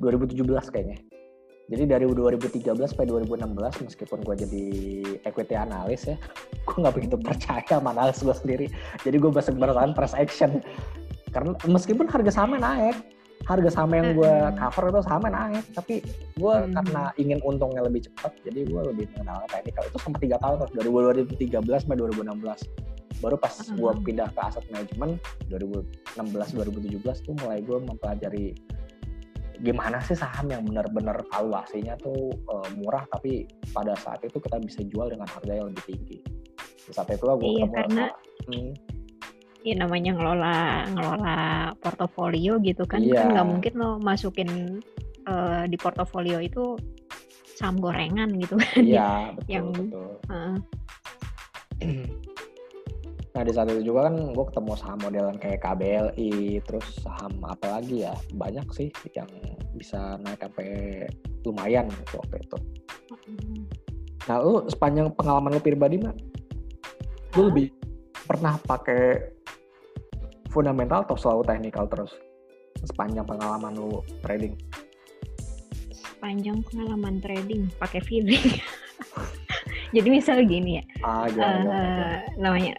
2017 0.00 0.72
kayaknya. 0.72 0.98
Jadi 1.72 1.84
dari 1.88 2.04
2013 2.04 2.74
sampai 2.74 3.08
2016 3.08 3.88
meskipun 3.88 4.18
gue 4.20 4.34
jadi 4.44 4.64
equity 5.24 5.56
analis 5.56 6.04
ya 6.04 6.20
gue 6.68 6.76
nggak 6.76 6.94
begitu 6.98 7.16
percaya 7.16 7.64
sama 7.64 7.96
analis 7.96 8.20
gue 8.20 8.36
sendiri. 8.36 8.66
Jadi 9.00 9.16
gue 9.16 9.30
basik 9.32 9.56
bertahan 9.56 9.96
price 9.96 10.16
action. 10.18 10.60
Karena 11.32 11.56
meskipun 11.64 12.12
harga 12.12 12.28
sama 12.28 12.60
naik 12.60 13.21
harga 13.42 13.70
sama 13.74 13.98
yang 13.98 14.14
gue 14.14 14.34
cover 14.54 14.84
itu 14.94 15.00
sama 15.06 15.26
naik 15.26 15.64
tapi 15.74 15.94
gue 16.38 16.54
hmm. 16.54 16.72
karena 16.78 17.02
ingin 17.18 17.38
untungnya 17.42 17.82
lebih 17.82 18.06
cepat 18.06 18.32
jadi 18.46 18.66
gue 18.66 18.82
lebih 18.94 19.06
mengenal 19.18 19.42
teknikal 19.50 19.84
itu 19.86 19.98
sampai 19.98 20.20
tiga 20.22 20.36
tahun 20.38 20.56
tuh 20.62 20.68
dari 20.78 20.90
2013 20.90 21.58
sampai 21.62 21.98
2016 21.98 23.22
baru 23.22 23.36
pas 23.38 23.54
hmm. 23.54 23.78
gue 23.78 23.92
pindah 24.06 24.28
ke 24.30 24.40
aset 24.42 24.64
manajemen 24.70 25.10
2016 25.50 26.58
2017 26.58 27.26
tuh 27.26 27.34
mulai 27.42 27.58
gue 27.62 27.78
mempelajari 27.78 28.46
gimana 29.62 30.02
sih 30.02 30.18
saham 30.18 30.50
yang 30.50 30.66
benar-benar 30.66 31.22
valuasinya 31.30 31.94
tuh 32.02 32.34
uh, 32.50 32.66
murah 32.74 33.06
tapi 33.14 33.46
pada 33.70 33.94
saat 33.94 34.18
itu 34.26 34.42
kita 34.42 34.58
bisa 34.58 34.82
jual 34.90 35.06
dengan 35.06 35.30
harga 35.30 35.54
yang 35.54 35.70
lebih 35.70 35.84
tinggi. 35.86 36.18
Di 36.58 36.90
saat 36.90 37.14
itu 37.14 37.22
gue 37.22 37.38
iya, 37.46 37.66
karena 37.70 38.10
hmm, 38.50 38.70
ya 39.62 39.74
namanya 39.78 40.10
ngelola 40.18 40.90
ngelola 40.90 41.38
portofolio 41.78 42.58
gitu 42.62 42.82
kan 42.82 43.02
iya. 43.02 43.26
kan 43.26 43.26
nggak 43.38 43.48
mungkin 43.48 43.72
lo 43.78 43.90
masukin 44.02 44.82
uh, 45.30 45.64
di 45.70 45.78
portofolio 45.78 46.42
itu 46.42 46.74
saham 47.54 47.78
gorengan 47.78 48.34
gitu 48.42 48.58
kan 48.58 48.82
iya 48.82 49.30
betul 49.38 49.50
yang 49.50 49.66
betul. 49.70 50.10
Uh. 50.26 50.56
nah 53.32 53.42
di 53.48 53.52
saat 53.54 53.72
itu 53.72 53.80
juga 53.88 54.12
kan 54.12 54.34
gue 54.34 54.44
ketemu 54.52 54.72
saham 54.76 54.98
modelan 55.00 55.36
kayak 55.40 55.64
KBLI 55.64 56.60
terus 56.68 56.84
saham 57.00 57.32
apa 57.46 57.80
lagi 57.80 58.04
ya 58.04 58.12
banyak 58.36 58.66
sih 58.76 58.88
yang 59.16 59.30
bisa 59.72 60.20
naik 60.20 60.42
sampai 60.42 61.08
lumayan 61.46 61.88
gitu 61.88 62.20
waktu 62.20 62.36
itu 62.44 62.58
nah 64.28 64.36
lu 64.42 64.68
sepanjang 64.68 65.08
pengalaman 65.16 65.56
lu 65.56 65.62
pribadi 65.64 65.96
mah 66.02 66.12
lu 67.40 67.48
lebih 67.48 67.72
pernah 68.28 68.60
pakai 68.68 69.32
fundamental 70.52 71.08
atau 71.08 71.16
selalu 71.16 71.48
teknikal 71.48 71.88
terus 71.88 72.12
sepanjang 72.84 73.24
pengalaman 73.24 73.72
lu 73.72 74.04
trading? 74.20 74.54
Sepanjang 75.90 76.60
pengalaman 76.68 77.18
trading 77.24 77.72
pakai 77.80 78.04
feeling. 78.04 78.60
Jadi 79.96 80.08
misal 80.08 80.44
gini 80.48 80.80
ya, 80.80 80.84
ah, 81.04 81.28
uh, 81.28 82.16
namanya 82.40 82.72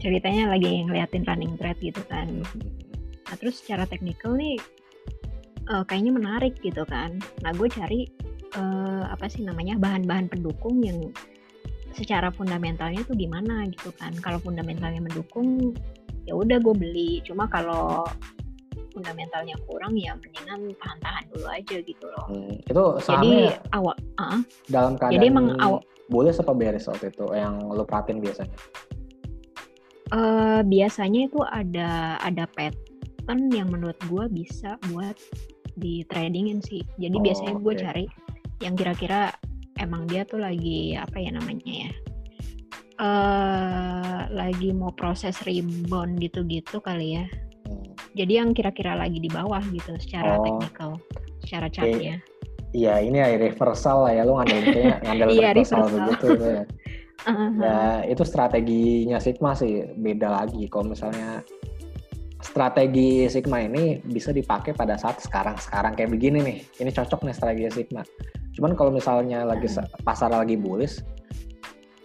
ceritanya 0.00 0.52
lagi 0.52 0.84
ngeliatin 0.84 1.24
running 1.24 1.56
trade 1.60 1.80
gitu 1.80 2.00
kan. 2.08 2.28
Hmm. 2.28 2.72
Nah 3.28 3.36
terus 3.36 3.60
secara 3.60 3.84
teknikal 3.84 4.36
nih 4.36 4.56
uh, 5.68 5.84
kayaknya 5.84 6.12
menarik 6.12 6.56
gitu 6.60 6.84
kan. 6.88 7.20
Nah 7.44 7.52
gue 7.52 7.68
cari 7.68 8.08
uh, 8.56 9.04
apa 9.12 9.28
sih 9.28 9.44
namanya 9.44 9.76
bahan-bahan 9.76 10.32
pendukung 10.32 10.80
yang 10.80 11.12
secara 11.92 12.32
fundamentalnya 12.32 13.04
tuh 13.04 13.16
gimana 13.16 13.68
gitu 13.68 13.92
kan. 14.00 14.16
Kalau 14.24 14.40
fundamentalnya 14.40 15.04
mendukung 15.04 15.76
ya 16.24 16.32
udah 16.36 16.58
gue 16.60 16.74
beli. 16.76 17.20
Cuma 17.24 17.48
kalau 17.48 18.04
fundamentalnya 18.94 19.58
kurang 19.66 19.98
ya 19.98 20.14
mendingan 20.14 20.70
tahan-tahan 20.78 21.24
dulu 21.34 21.46
aja 21.50 21.76
gitu 21.82 22.06
loh. 22.06 22.26
Hmm, 22.30 22.54
itu 22.62 22.84
jadi 23.02 23.58
awal 23.74 23.94
uh, 24.22 24.40
dalam 24.70 24.94
keadaan 24.94 25.14
jadi 25.18 25.26
emang 25.26 25.46
awal 25.58 25.82
boleh 26.06 26.30
apa 26.30 26.52
beres 26.54 26.86
waktu 26.86 27.10
itu 27.10 27.26
yang 27.34 27.58
lo 27.58 27.82
perhatiin 27.82 28.22
biasanya? 28.22 28.56
Uh, 30.14 30.60
biasanya 30.62 31.26
itu 31.26 31.40
ada 31.42 32.20
ada 32.22 32.44
pattern 32.54 33.50
yang 33.50 33.72
menurut 33.72 33.98
gue 34.06 34.24
bisa 34.30 34.78
buat 34.92 35.18
di 35.74 36.06
tradingin 36.06 36.62
sih. 36.62 36.86
Jadi 37.02 37.16
oh, 37.18 37.22
biasanya 37.24 37.54
gue 37.58 37.74
okay. 37.74 37.82
cari 37.82 38.04
yang 38.62 38.78
kira-kira 38.78 39.34
emang 39.82 40.06
dia 40.06 40.22
tuh 40.22 40.38
lagi 40.38 40.94
apa 40.94 41.18
ya 41.18 41.34
namanya 41.34 41.90
ya 41.90 41.90
uh, 42.98 44.20
lagi 44.30 44.70
mau 44.74 44.92
proses 44.94 45.38
rebound 45.42 46.20
gitu-gitu 46.20 46.78
kali 46.82 47.18
ya. 47.20 47.26
Hmm. 47.64 47.94
Jadi 48.14 48.32
yang 48.38 48.50
kira-kira 48.52 48.94
lagi 48.94 49.18
di 49.18 49.30
bawah 49.30 49.62
gitu 49.72 49.96
secara 49.98 50.38
oh. 50.38 50.44
teknikal, 50.44 50.90
secara 51.42 51.66
chartnya. 51.70 52.20
Iya 52.74 52.98
ini 53.06 53.22
ya 53.22 53.38
reversal 53.38 54.02
lah 54.02 54.12
ya 54.18 54.22
lu 54.26 54.34
ngandelin 54.34 54.66
kayaknya 54.66 54.96
ngandel 55.06 55.28
iya, 55.30 55.48
reversal, 55.54 55.86
reversal 55.86 55.94
begitu 55.94 56.26
gitu 56.34 56.46
ya. 56.46 56.64
Uh-huh. 57.24 57.56
Ya 57.56 58.04
itu 58.04 58.20
strateginya 58.26 59.16
Sigma 59.16 59.56
sih 59.56 59.86
beda 59.96 60.28
lagi. 60.28 60.68
Kalau 60.68 60.92
misalnya 60.92 61.40
strategi 62.44 63.24
Sigma 63.32 63.64
ini 63.64 64.04
bisa 64.04 64.28
dipakai 64.28 64.76
pada 64.76 65.00
saat 65.00 65.24
sekarang-sekarang 65.24 65.96
kayak 65.96 66.12
begini 66.12 66.44
nih. 66.44 66.58
Ini 66.84 66.90
cocok 66.92 67.24
nih 67.24 67.32
strategi 67.32 67.80
Sigma. 67.80 68.04
Cuman 68.52 68.76
kalau 68.76 68.92
misalnya 68.92 69.40
lagi 69.48 69.72
pasar 70.04 70.36
lagi 70.36 70.60
bullish, 70.60 71.00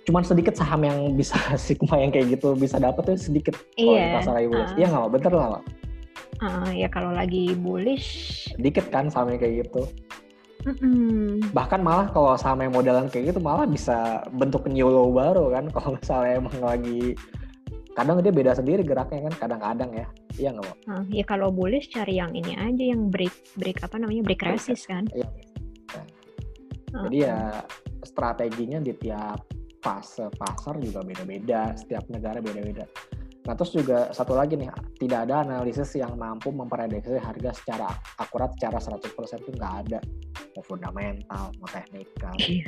cuman 0.10 0.26
sedikit 0.26 0.58
saham 0.58 0.82
yang 0.82 1.14
bisa 1.14 1.38
Sigma 1.70 2.02
yang 2.02 2.10
kayak 2.10 2.34
gitu 2.34 2.58
bisa 2.58 2.82
dapat 2.82 3.14
tuh 3.14 3.22
sedikit 3.22 3.54
kalau 3.78 3.94
iya. 3.94 4.02
di 4.10 4.16
pasar 4.18 4.34
lagi 4.34 4.48
bullish. 4.50 4.74
Uh, 4.74 4.78
iya 4.82 4.88
nggak, 4.90 5.10
bener 5.14 5.32
lah. 5.38 5.62
Uh, 6.42 6.72
ya 6.74 6.88
kalau 6.90 7.12
lagi 7.14 7.54
bullish. 7.54 8.10
Sedikit 8.58 8.90
kan 8.90 9.14
sahamnya 9.14 9.38
kayak 9.38 9.70
gitu. 9.70 9.86
Mm-hmm. 10.66 11.56
Bahkan 11.56 11.80
malah 11.80 12.10
kalau 12.10 12.34
saham 12.36 12.66
yang 12.66 12.74
modelan 12.74 13.08
kayak 13.08 13.32
gitu 13.32 13.40
malah 13.40 13.70
bisa 13.70 14.26
bentuk 14.34 14.66
new 14.66 14.90
low 14.90 15.14
baru 15.14 15.54
kan 15.54 15.70
kalau 15.78 15.96
misalnya 15.96 16.34
emang 16.42 16.58
lagi 16.60 17.16
kadang 17.94 18.24
dia 18.24 18.32
beda 18.32 18.56
sendiri 18.56 18.80
geraknya 18.80 19.28
kan 19.28 19.36
kadang-kadang 19.44 19.92
ya 19.92 20.08
iya 20.40 20.50
nggak 20.56 20.64
mau 20.72 20.76
uh, 20.96 21.04
ya 21.12 21.24
kalau 21.28 21.52
bullish 21.52 21.92
cari 21.92 22.16
yang 22.16 22.32
ini 22.32 22.56
aja 22.56 22.96
yang 22.96 23.12
break 23.12 23.34
break 23.60 23.76
apa 23.84 24.00
namanya 24.00 24.24
break 24.24 24.40
resist 24.40 24.88
kan 24.88 25.04
iya. 25.12 25.28
Uh, 26.96 27.04
jadi 27.12 27.18
ya 27.28 27.38
strateginya 28.08 28.80
di 28.80 28.96
tiap 28.96 29.44
fase 29.80 30.28
pasar 30.36 30.78
juga 30.80 31.04
beda-beda, 31.04 31.76
setiap 31.76 32.08
negara 32.12 32.44
beda-beda. 32.44 32.86
Nah 33.48 33.58
terus 33.58 33.74
juga 33.74 34.12
satu 34.14 34.38
lagi 34.38 34.60
nih, 34.60 34.70
tidak 35.02 35.26
ada 35.26 35.42
analisis 35.42 35.96
yang 35.98 36.14
mampu 36.20 36.54
memprediksi 36.54 37.18
harga 37.18 37.50
secara 37.56 37.90
akurat 38.22 38.54
secara 38.54 38.78
100% 38.78 39.42
itu 39.42 39.52
nggak 39.58 39.76
ada. 39.88 40.00
Mau 40.54 40.64
fundamental, 40.68 41.50
mau 41.58 41.70
teknikal, 41.72 42.36
iya. 42.38 42.68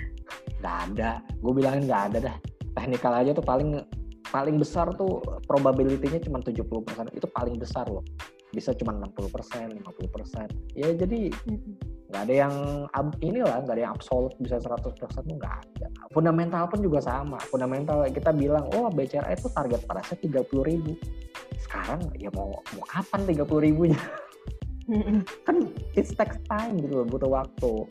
nggak 0.63 0.77
ada. 0.89 1.22
Gue 1.38 1.53
bilangin 1.53 1.86
nggak 1.86 2.03
ada 2.10 2.18
dah. 2.32 2.36
Teknikal 2.74 3.13
aja 3.13 3.32
tuh 3.36 3.46
paling 3.46 3.84
paling 4.32 4.56
besar 4.56 4.89
tuh 4.96 5.20
probability-nya 5.46 6.24
cuma 6.24 6.39
70%. 6.39 6.65
Itu 7.13 7.27
paling 7.30 7.60
besar 7.60 7.86
loh. 7.91 8.01
Bisa 8.50 8.72
cuma 8.74 8.96
60%, 8.96 9.75
50%. 9.75 10.50
Ya 10.74 10.89
jadi 10.96 11.30
nggak 12.12 12.27
ada 12.27 12.36
yang 12.44 12.53
inilah 13.24 13.63
nggak 13.63 13.75
ada 13.80 13.84
yang 13.88 13.96
absolut 13.96 14.36
bisa 14.44 14.60
100% 14.60 14.84
tuh 15.00 15.36
nggak 15.39 15.56
ada. 15.63 15.88
Fundamental 16.12 16.68
pun 16.68 16.84
juga 16.84 17.00
sama. 17.00 17.39
Fundamental 17.48 18.03
kita 18.12 18.36
bilang 18.36 18.68
oh 18.75 18.91
BCRA 18.91 19.32
itu 19.32 19.48
target 19.48 19.80
parasnya 19.88 20.20
tiga 20.20 20.44
puluh 20.44 20.68
ribu. 20.68 20.91
Sekarang 21.56 22.03
ya 22.20 22.27
mau 22.36 22.51
mau 22.75 22.84
kapan 22.84 23.24
tiga 23.24 23.48
puluh 23.48 23.63
ribunya? 23.63 24.03
Kan 25.48 25.72
it 25.96 26.12
takes 26.12 26.36
time 26.51 26.75
gitu 26.84 27.00
loh 27.00 27.08
butuh 27.08 27.32
waktu. 27.32 27.88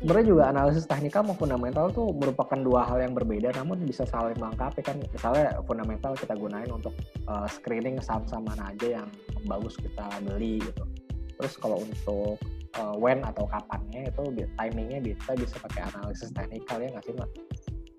Sebenarnya 0.00 0.26
juga 0.30 0.44
analisis 0.48 0.88
teknikal 0.88 1.26
mau 1.26 1.36
fundamental 1.36 1.90
tuh 1.92 2.14
merupakan 2.16 2.56
dua 2.56 2.86
hal 2.86 3.02
yang 3.02 3.12
berbeda 3.12 3.52
namun 3.60 3.84
bisa 3.84 4.08
saling 4.08 4.40
melengkapi 4.40 4.80
kan. 4.80 4.96
Misalnya 5.12 5.60
fundamental 5.68 6.16
kita 6.16 6.32
gunain 6.32 6.70
untuk 6.72 6.96
uh, 7.28 7.44
screening 7.44 8.00
saham-saham 8.00 8.48
mana 8.48 8.72
aja 8.72 9.04
yang 9.04 9.08
bagus 9.44 9.76
kita 9.76 10.08
beli 10.24 10.64
gitu 10.64 11.07
terus 11.38 11.54
kalau 11.56 11.78
untuk 11.80 12.36
uh, 12.76 12.94
when 12.98 13.22
atau 13.24 13.46
kapannya 13.48 14.10
itu 14.10 14.22
timingnya 14.58 14.98
bisa 15.00 15.30
bisa 15.38 15.56
pakai 15.62 15.86
analisis 15.94 16.34
teknikal 16.34 16.82
ya 16.82 16.88
nggak 16.92 17.04
sih 17.06 17.14
mbak? 17.14 17.30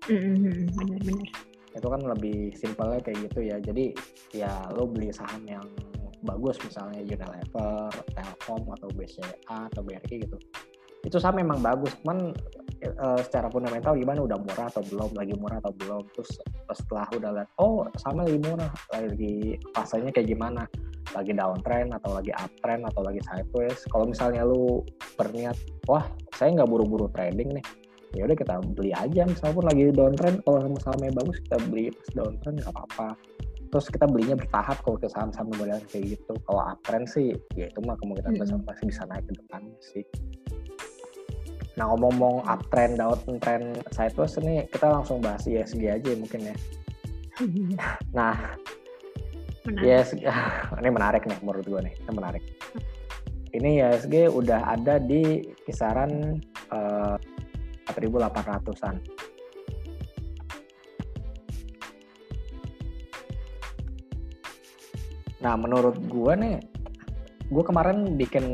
Mm-hmm, 0.08 0.58
benar-benar. 0.76 1.28
Itu 1.70 1.86
kan 1.86 2.02
lebih 2.02 2.38
simpelnya 2.58 3.00
kayak 3.02 3.18
gitu 3.30 3.40
ya. 3.46 3.56
Jadi 3.58 3.94
ya 4.34 4.52
lo 4.74 4.86
beli 4.86 5.10
saham 5.14 5.42
yang 5.46 5.64
bagus 6.20 6.60
misalnya 6.60 7.00
Unilever, 7.00 7.88
Telkom 8.12 8.62
atau 8.76 8.88
BCA 8.92 9.56
atau 9.72 9.80
BRI 9.80 10.16
gitu. 10.28 10.36
Itu 11.00 11.16
saham 11.16 11.40
memang 11.40 11.64
bagus, 11.64 11.96
cuman 12.04 12.36
uh, 13.00 13.20
secara 13.24 13.48
fundamental 13.48 13.96
gimana 13.96 14.20
udah 14.20 14.36
murah 14.36 14.68
atau 14.68 14.84
belum, 14.84 15.16
lagi 15.16 15.32
murah 15.40 15.56
atau 15.64 15.72
belum. 15.80 16.04
Terus 16.12 16.36
setelah 16.76 17.08
udah 17.16 17.30
lihat, 17.40 17.48
oh 17.56 17.88
sama 17.96 18.28
lagi 18.28 18.36
murah, 18.44 18.68
lagi 18.92 19.56
fasenya 19.72 20.12
kayak 20.12 20.28
gimana 20.28 20.68
lagi 21.10 21.32
downtrend 21.34 21.90
atau 21.90 22.10
lagi 22.14 22.30
uptrend 22.34 22.86
atau 22.86 23.02
lagi 23.02 23.20
sideways 23.26 23.82
kalau 23.90 24.06
misalnya 24.06 24.46
lu 24.46 24.86
berniat 25.18 25.58
wah 25.90 26.06
saya 26.38 26.54
nggak 26.56 26.70
buru-buru 26.70 27.10
trading 27.12 27.60
nih. 27.60 27.66
Ya 28.10 28.26
udah 28.26 28.34
kita 28.34 28.58
beli 28.74 28.90
aja 28.90 29.22
misalnya 29.22 29.70
lagi 29.70 29.94
downtrend 29.94 30.42
kalau 30.42 30.58
sahamnya 30.82 31.14
bagus 31.14 31.38
kita 31.46 31.58
beli 31.70 31.94
pas 31.94 32.08
downtrend 32.14 32.56
nggak 32.58 32.74
apa-apa. 32.74 33.08
Terus 33.70 33.86
kita 33.86 34.06
belinya 34.10 34.34
bertahap 34.34 34.82
kalau 34.82 34.98
ke 34.98 35.06
saham-saham 35.06 35.46
model 35.54 35.78
kayak 35.94 36.18
gitu. 36.18 36.34
Kalau 36.42 36.62
uptrend 36.66 37.06
sih 37.06 37.38
ya 37.54 37.70
itu 37.70 37.78
mah 37.86 37.94
kemungkinan 38.02 38.34
besar 38.34 38.58
mm 38.58 38.66
-hmm. 38.66 38.68
pasti 38.70 38.84
bisa 38.90 39.02
naik 39.06 39.24
ke 39.30 39.32
depan 39.38 39.62
sih. 39.78 40.04
Nah 41.78 41.84
ngomong-ngomong 41.94 42.50
uptrend 42.50 42.98
downtrend 42.98 43.78
sideways 43.94 44.34
ini 44.42 44.66
kita 44.74 44.90
langsung 44.90 45.22
bahas 45.22 45.46
ISG 45.46 45.86
aja 45.86 46.10
mungkin 46.18 46.50
ya. 46.50 46.56
Nah 48.18 48.58
menarik. 49.66 49.84
yes 49.84 50.12
ini 50.80 50.88
menarik 50.88 51.22
nih 51.26 51.38
menurut 51.44 51.64
gue 51.66 51.80
nih 51.84 51.94
ini 51.96 52.12
menarik 52.12 52.44
ini 53.50 53.82
ISG 53.82 54.30
udah 54.30 54.78
ada 54.78 55.02
di 55.02 55.42
kisaran 55.66 56.38
uh, 56.70 57.18
4.800-an. 57.90 59.02
Nah, 65.40 65.54
menurut 65.56 65.96
gue 66.06 66.32
nih, 66.36 66.56
gue 67.50 67.64
kemarin 67.64 68.14
bikin 68.14 68.44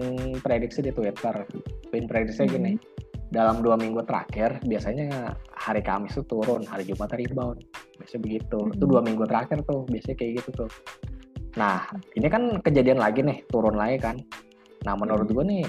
prediksi 0.40 0.80
di 0.80 0.94
Twitter. 0.94 1.44
Bikin 1.92 2.06
prediksi 2.08 2.48
hmm. 2.48 2.78
Dalam 3.36 3.60
dua 3.60 3.76
minggu 3.76 4.00
terakhir, 4.08 4.64
biasanya 4.64 5.36
hari 5.52 5.84
Kamis 5.84 6.16
itu 6.16 6.24
turun, 6.24 6.64
hari 6.64 6.88
Jumat 6.88 7.12
rebound. 7.12 7.60
Biasanya 8.00 8.20
begitu. 8.24 8.56
Hmm. 8.56 8.72
Itu 8.72 8.84
dua 8.88 9.04
minggu 9.04 9.28
terakhir 9.28 9.60
tuh, 9.68 9.84
biasanya 9.84 10.16
kayak 10.16 10.32
gitu 10.40 10.64
tuh. 10.64 10.70
Nah, 11.60 11.84
ini 12.16 12.28
kan 12.32 12.64
kejadian 12.64 12.96
lagi 12.96 13.20
nih, 13.20 13.44
turun 13.52 13.76
lagi 13.76 14.00
kan. 14.00 14.16
Nah, 14.88 14.96
menurut 14.96 15.28
hmm. 15.28 15.36
gue 15.36 15.44
nih, 15.44 15.64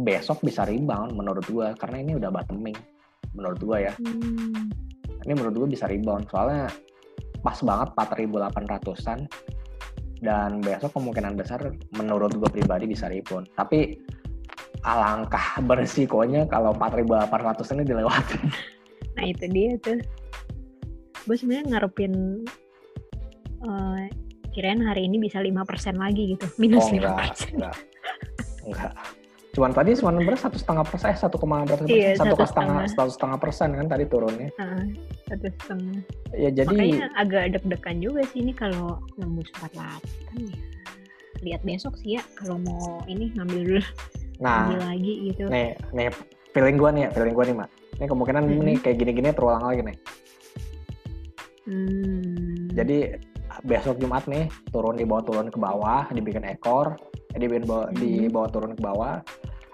besok 0.00 0.40
bisa 0.40 0.64
rebound 0.64 1.12
menurut 1.12 1.44
gua 1.52 1.76
karena 1.76 2.00
ini 2.00 2.12
udah 2.16 2.32
bottoming 2.32 2.76
menurut 3.36 3.60
gua 3.60 3.92
ya. 3.92 3.94
Hmm. 4.00 4.72
Ini 5.28 5.32
menurut 5.36 5.54
gua 5.64 5.68
bisa 5.68 5.84
rebound 5.84 6.32
soalnya 6.32 6.72
pas 7.44 7.58
banget 7.60 7.88
4.800-an 7.98 9.20
dan 10.22 10.62
besok 10.64 10.96
kemungkinan 10.96 11.36
besar 11.36 11.60
menurut 11.92 12.32
gua 12.40 12.48
pribadi 12.48 12.88
bisa 12.88 13.12
rebound. 13.12 13.52
Tapi 13.52 14.00
alangkah 14.82 15.62
bersikonya 15.62 16.46
kalau 16.50 16.74
4.800 16.74 17.74
ini 17.78 17.82
dilewati. 17.86 18.38
Nah 19.14 19.24
itu 19.28 19.44
dia 19.50 19.78
tuh. 19.78 19.98
Gue 21.22 21.36
sebenarnya 21.38 21.78
ngarepin 21.78 22.42
uh, 23.62 24.02
kirain 24.50 24.82
hari 24.82 25.06
ini 25.06 25.22
bisa 25.22 25.38
5% 25.38 25.54
lagi 25.96 26.34
gitu. 26.34 26.46
Minus 26.58 26.90
oh, 26.90 26.90
enggak, 26.90 27.30
5%. 27.46 27.54
Enggak. 27.54 27.76
enggak. 28.66 28.92
Cuman 29.52 29.70
tadi 29.76 29.92
cuma 30.00 30.16
beras 30.16 30.40
satu 30.40 30.56
setengah 30.56 30.84
persen, 30.88 31.12
eh, 31.12 31.18
satu 31.20 31.36
koma 31.36 31.68
berapa 31.68 31.84
iya, 31.84 32.16
satu 32.16 32.40
setengah, 32.40 32.88
satu 32.88 33.10
setengah 33.12 33.36
persen 33.36 33.68
kan 33.76 33.84
tadi 33.84 34.04
turunnya. 34.08 34.48
satu 35.28 35.46
setengah. 35.60 36.00
Ya 36.32 36.48
jadi. 36.48 36.72
Makanya 36.72 37.12
agak 37.20 37.44
deg-degan 37.60 38.00
juga 38.00 38.24
sih 38.32 38.40
ini 38.40 38.56
kalau 38.56 38.96
nembus 39.20 39.52
empat 39.60 39.76
kan 39.76 40.40
ya. 40.40 40.58
Lihat 41.44 41.60
besok 41.68 42.00
sih 42.00 42.16
ya 42.16 42.24
kalau 42.40 42.56
mau 42.64 43.04
ini 43.04 43.28
ngambil 43.36 43.60
dulu. 43.76 43.84
Nah, 44.42 44.74
lagi 44.74 45.30
gitu. 45.30 45.46
Nih, 45.46 45.78
nih 45.94 46.10
feeling 46.50 46.76
gue 46.76 46.90
nih, 46.90 47.04
feeling 47.14 47.34
gue 47.38 47.44
nih 47.46 47.56
mak. 47.62 47.70
Ini 48.02 48.06
kemungkinan 48.10 48.42
hmm. 48.42 48.62
nih 48.66 48.76
kayak 48.82 48.96
gini-gini 48.98 49.28
terulang 49.30 49.62
lagi 49.62 49.82
nih. 49.86 49.96
Hmm. 51.70 52.66
Jadi 52.74 52.98
besok 53.62 54.02
Jumat 54.02 54.26
nih 54.26 54.50
turun 54.74 54.98
di 54.98 55.06
bawah 55.06 55.22
turun 55.22 55.46
ke 55.52 55.58
bawah 55.60 56.08
dibikin 56.10 56.42
ekor 56.42 56.98
di 57.36 57.46
bawah, 57.46 57.88
hmm. 57.88 57.96
di 58.00 58.10
bawah 58.26 58.48
turun 58.50 58.72
ke 58.74 58.82
bawah 58.82 59.22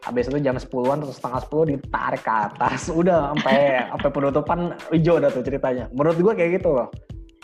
habis 0.07 0.31
itu 0.31 0.39
jam 0.41 0.57
10-an 0.57 1.05
atau 1.05 1.15
setengah 1.15 1.41
10 1.51 1.71
ditarik 1.75 2.23
ke 2.23 2.33
atas 2.33 2.81
udah 3.01 3.35
sampai 3.35 3.89
sampai 3.93 4.11
penutupan 4.15 4.61
hijau 4.95 5.19
udah 5.19 5.31
tuh 5.31 5.43
ceritanya 5.43 5.85
menurut 5.93 6.17
gue 6.17 6.33
kayak 6.39 6.51
gitu 6.63 6.71
loh 6.75 6.89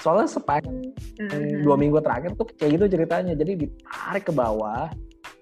soalnya 0.01 0.29
sepanjang 0.29 0.93
hmm. 1.23 1.65
dua 1.65 1.77
minggu 1.79 1.99
terakhir 2.03 2.35
tuh 2.37 2.47
kayak 2.59 2.77
gitu 2.79 2.85
ceritanya 2.99 3.33
jadi 3.33 3.53
ditarik 3.57 4.25
ke 4.27 4.33
bawah 4.35 4.91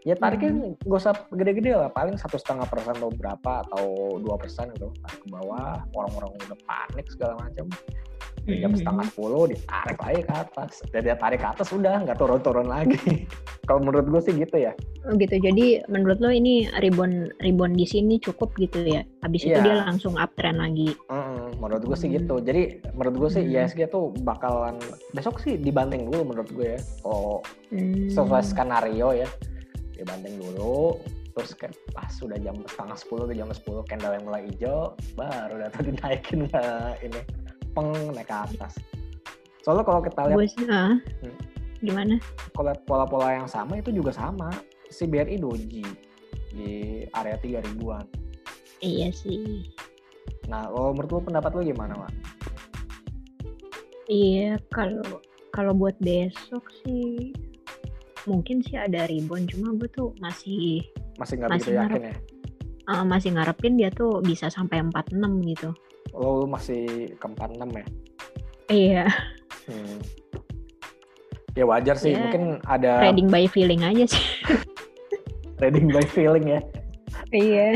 ya 0.02 0.14
tariknya 0.18 0.50
hmm. 0.50 0.82
gak 0.82 0.98
usah 0.98 1.14
gede-gede 1.30 1.78
lah 1.78 1.90
paling 1.90 2.18
satu 2.18 2.34
setengah 2.34 2.66
persen 2.66 2.98
atau 2.98 3.10
berapa 3.14 3.52
atau 3.68 4.18
dua 4.18 4.34
persen 4.34 4.70
gitu 4.74 4.90
tarik 4.98 5.20
ke 5.22 5.28
bawah 5.30 5.78
orang-orang 5.94 6.30
udah 6.42 6.58
panik 6.66 7.06
segala 7.06 7.38
macam 7.38 7.70
jam 8.42 8.74
setengah 8.74 9.06
sepuluh 9.06 9.46
ditarik 9.46 9.98
lagi 10.02 10.22
ke 10.26 10.34
atas 10.34 10.82
dan 10.90 11.00
dia 11.06 11.14
tarik 11.14 11.38
ke 11.38 11.46
atas 11.46 11.70
udah 11.70 12.02
nggak 12.02 12.18
turun-turun 12.18 12.66
lagi 12.66 12.98
kalau 13.70 13.78
menurut 13.86 14.10
gue 14.10 14.18
sih 14.18 14.34
gitu 14.34 14.58
ya 14.58 14.74
oh 15.06 15.14
gitu 15.14 15.38
jadi 15.38 15.86
menurut 15.86 16.18
lo 16.18 16.34
ini 16.34 16.66
ribon 16.82 17.30
ribon 17.38 17.78
di 17.78 17.86
sini 17.86 18.18
cukup 18.18 18.50
gitu 18.58 18.82
ya 18.82 19.06
habis 19.22 19.46
yeah. 19.46 19.54
itu 19.54 19.58
iya. 19.62 19.66
dia 19.70 19.74
langsung 19.86 20.18
uptrend 20.18 20.58
lagi 20.58 20.90
mm, 21.06 21.62
menurut 21.62 21.82
gue 21.86 21.94
sih 21.94 22.10
hmm. 22.10 22.18
gitu 22.18 22.34
jadi 22.42 22.62
menurut 22.98 23.14
gue 23.22 23.30
sih 23.30 23.44
mm. 23.46 23.54
ISG 23.62 23.80
tuh 23.94 24.10
bakalan 24.26 24.74
besok 25.14 25.38
sih 25.38 25.54
dibanting 25.54 26.10
dulu 26.10 26.34
menurut 26.34 26.50
gue 26.50 26.74
ya 26.74 26.80
oh 27.06 27.38
mm. 27.70 28.10
sesuai 28.10 28.42
skenario 28.42 29.14
ya 29.14 29.30
dibanting 29.96 30.40
dulu 30.40 30.98
terus 31.32 31.56
kayak 31.56 31.72
pas 31.96 32.12
sudah 32.12 32.36
jam 32.36 32.60
setengah 32.68 32.96
sepuluh 32.96 33.24
ke 33.24 33.34
jam 33.36 33.48
sepuluh 33.48 33.80
candle 33.88 34.12
yang 34.12 34.24
mulai 34.28 34.44
hijau 34.52 34.92
baru 35.16 35.64
datang 35.64 35.88
dinaikin 35.88 36.44
lah 36.52 36.92
ini 37.06 37.20
peng 37.72 37.90
naik 38.12 38.28
ke 38.28 38.36
atas. 38.36 38.76
Soalnya 39.64 39.84
kalau 39.86 40.00
kita 40.04 40.20
lihat 40.28 40.38
uh, 40.68 40.98
hmm, 41.00 41.36
gimana? 41.80 42.14
Kalau 42.52 42.72
pola-pola 42.84 43.40
yang 43.40 43.48
sama 43.48 43.80
itu 43.80 43.94
juga 43.94 44.12
sama. 44.12 44.52
Si 44.92 45.08
BRI 45.08 45.40
doji 45.40 45.86
di 46.52 47.02
area 47.16 47.40
tiga 47.40 47.64
ribuan. 47.64 48.04
Iya 48.84 49.08
sih. 49.14 49.72
Nah, 50.52 50.68
kalau 50.68 50.92
menurut 50.92 51.10
lu 51.16 51.20
pendapat 51.32 51.50
lu 51.56 51.62
gimana, 51.64 51.96
Mak? 51.96 52.12
Iya, 54.10 54.60
kalau 54.68 55.22
kalau 55.54 55.72
buat 55.72 55.96
besok 56.02 56.66
sih 56.84 57.32
mungkin 58.26 58.62
sih 58.62 58.78
ada 58.78 59.06
rebound 59.10 59.50
cuma 59.50 59.74
gue 59.76 59.88
tuh 59.90 60.14
masih 60.22 60.82
masih 61.18 61.42
nggak 61.42 61.50
masih 61.58 61.72
yakin 61.74 62.02
ya 62.10 62.14
uh, 62.90 63.04
masih 63.06 63.34
ngarepin 63.34 63.78
dia 63.78 63.90
tuh 63.90 64.22
bisa 64.22 64.50
sampai 64.50 64.82
46 64.82 65.50
gitu 65.54 65.70
lo 66.12 66.44
masih 66.44 67.08
ke 67.16 67.26
46 67.26 67.72
ya? 67.72 67.86
Iya. 68.68 69.06
Hmm. 69.68 69.98
Ya 71.52 71.64
wajar 71.68 71.96
sih, 72.00 72.16
ya, 72.16 72.20
mungkin 72.24 72.64
ada 72.64 73.04
trading 73.04 73.28
by 73.28 73.44
feeling 73.44 73.84
aja 73.84 74.08
sih. 74.08 74.24
trading 75.60 75.92
by 75.92 76.04
feeling 76.08 76.46
ya. 76.48 76.60
Iya. 77.32 77.68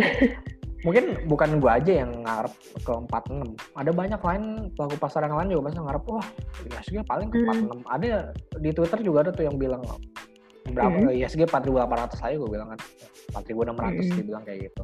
mungkin 0.84 1.18
bukan 1.26 1.58
gua 1.58 1.82
aja 1.82 2.04
yang 2.04 2.14
ngarep 2.22 2.52
ke 2.78 2.92
46. 3.10 3.58
Ada 3.74 3.90
banyak 3.90 4.20
lain 4.22 4.44
pelaku 4.78 4.96
pasar 5.02 5.26
yang 5.26 5.34
lain 5.34 5.50
juga 5.50 5.62
masa 5.66 5.82
ngarep 5.82 6.04
wah 6.06 6.26
ISG 6.62 7.02
paling 7.04 7.28
ke 7.32 7.42
46. 7.42 7.66
Hmm. 7.66 7.82
Ada 7.90 8.30
di 8.62 8.70
Twitter 8.70 9.00
juga 9.02 9.18
ada 9.26 9.30
tuh 9.34 9.44
yang 9.50 9.56
bilang 9.58 9.82
berapa 10.72 10.98
hmm. 11.10 11.18
ISG 11.22 11.40
4800 11.46 12.26
aja 12.26 12.34
gue 12.38 12.50
bilang 12.50 12.68
kan. 12.74 12.80
4600 13.34 13.42
hmm. 13.42 14.16
dibilang 14.18 14.44
kayak 14.46 14.60
gitu. 14.70 14.82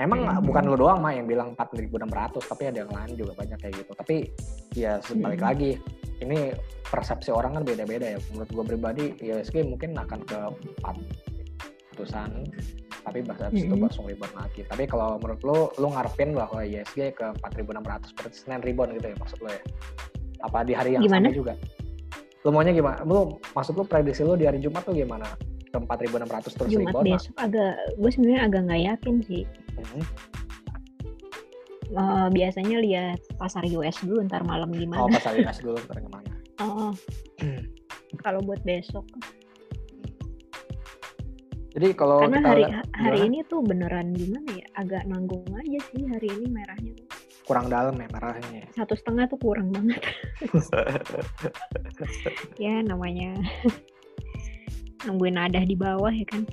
Emang 0.00 0.20
hmm. 0.24 0.42
bukan 0.42 0.64
lo 0.66 0.76
doang 0.76 0.98
mah 0.98 1.12
yang 1.14 1.26
bilang 1.28 1.54
4.600, 1.54 2.42
tapi 2.42 2.62
ada 2.66 2.78
yang 2.82 2.92
lain 2.92 3.12
juga 3.14 3.32
banyak 3.38 3.58
kayak 3.60 3.74
gitu. 3.84 3.92
Tapi 3.94 4.16
ya 4.74 4.98
sebalik 5.04 5.40
hmm. 5.42 5.48
lagi, 5.48 5.70
ini 6.24 6.50
persepsi 6.88 7.30
orang 7.30 7.60
kan 7.60 7.62
beda-beda 7.62 8.16
ya. 8.16 8.18
Menurut 8.34 8.50
gue 8.50 8.64
pribadi, 8.74 9.04
ISG 9.20 9.62
mungkin 9.62 9.94
akan 9.94 10.20
ke 10.26 10.38
4 10.82 11.32
ratusan, 11.92 12.30
tapi 13.04 13.20
bahasa 13.22 13.52
hmm. 13.52 13.62
itu 13.62 13.74
langsung 13.76 14.04
rebound 14.08 14.34
lagi. 14.34 14.64
Tapi 14.66 14.84
kalau 14.88 15.20
menurut 15.20 15.42
lo, 15.44 15.58
lo 15.78 15.88
ngarepin 15.92 16.34
bahwa 16.34 16.64
ISG 16.64 17.14
ke 17.14 17.26
4.600 17.38 18.16
per 18.16 18.26
Senin 18.32 18.60
rebound 18.64 18.96
gitu 18.96 19.06
ya 19.12 19.16
maksud 19.20 19.38
lo 19.44 19.50
ya? 19.52 19.62
Apa 20.42 20.66
di 20.66 20.72
hari 20.74 20.98
yang 20.98 21.06
gimana? 21.06 21.30
sama 21.30 21.36
juga? 21.36 21.54
Lo 22.42 22.50
maunya 22.50 22.74
gimana? 22.74 23.06
Lo 23.06 23.38
maksud 23.54 23.78
lo 23.78 23.86
prediksi 23.86 24.26
lo 24.26 24.34
di 24.34 24.46
hari 24.46 24.58
Jumat 24.58 24.82
tuh 24.82 24.94
gimana? 24.94 25.26
ke 25.72 25.78
4.600 25.80 26.52
terus 26.52 26.68
Jumat 26.68 26.92
rebound 26.92 27.06
besok 27.08 27.34
agak 27.40 27.74
gue 27.96 28.10
sebenarnya 28.12 28.42
agak 28.44 28.60
nggak 28.68 28.82
yakin 28.92 29.14
sih. 29.24 29.44
Hmm. 29.72 30.04
uh, 31.96 32.28
biasanya 32.28 32.76
lihat 32.84 33.18
pasar 33.40 33.64
US 33.72 33.96
dulu 34.04 34.20
ntar 34.28 34.44
malam 34.44 34.68
gimana. 34.76 35.00
Oh 35.00 35.08
pasar 35.08 35.32
US 35.40 35.58
dulu 35.64 35.80
ntar 35.88 35.98
gimana? 35.98 36.28
Oh 36.62 36.94
kalau 38.22 38.38
buat 38.44 38.62
besok. 38.62 39.02
Jadi 41.72 41.96
kalau 41.96 42.22
karena 42.28 42.38
kita 42.38 42.52
hari 42.52 42.64
hari 42.94 43.18
ini 43.26 43.38
tuh 43.48 43.64
beneran 43.64 44.14
gimana 44.14 44.46
ya? 44.52 44.66
Agak 44.78 45.08
nanggung 45.08 45.42
aja 45.56 45.80
sih 45.90 46.06
hari 46.06 46.28
ini 46.28 46.46
merahnya 46.52 46.92
kurang 47.52 47.68
dalam 47.68 47.92
ya 48.00 48.08
merahnya 48.08 48.64
satu 48.72 48.96
setengah 48.96 49.28
tuh 49.28 49.36
kurang 49.36 49.68
banget. 49.76 50.00
Ya 52.56 52.80
namanya 52.80 53.36
nungguin 55.04 55.36
ada 55.36 55.60
di 55.60 55.76
bawah 55.76 56.08
ya 56.08 56.24
kan. 56.24 56.48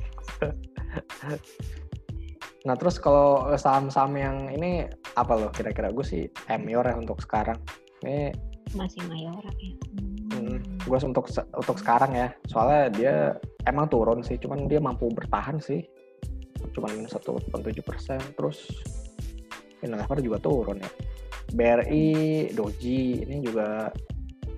Nah 2.68 2.76
terus 2.76 3.00
kalau 3.00 3.48
saham-saham 3.56 4.14
yang 4.20 4.38
ini 4.52 4.92
apa 5.16 5.40
loh 5.40 5.50
kira-kira? 5.56 5.96
Gue 5.96 6.04
sih 6.04 6.28
mayor 6.52 6.84
ya 6.84 7.00
untuk 7.00 7.24
sekarang. 7.24 7.56
Ini 8.04 8.36
masih 8.76 9.00
mayor 9.08 9.40
ya. 9.40 9.72
Hmm. 10.30 10.62
gue 10.84 11.00
untuk 11.00 11.32
untuk 11.32 11.78
sekarang 11.80 12.12
ya. 12.12 12.28
Soalnya 12.52 12.84
dia 12.92 13.16
emang 13.64 13.88
turun 13.88 14.20
sih 14.20 14.36
cuman 14.36 14.68
dia 14.68 14.84
mampu 14.84 15.08
bertahan 15.16 15.64
sih. 15.64 15.88
Cuman 16.76 16.92
minus 17.00 17.16
1,7 17.16 17.48
persen. 17.88 18.20
Terus 18.36 18.68
Unilever 19.80 20.20
juga 20.20 20.38
turun 20.40 20.80
ya. 20.80 20.90
BRI 21.50 22.08
Doji 22.54 23.26
ini 23.26 23.42
juga 23.42 23.90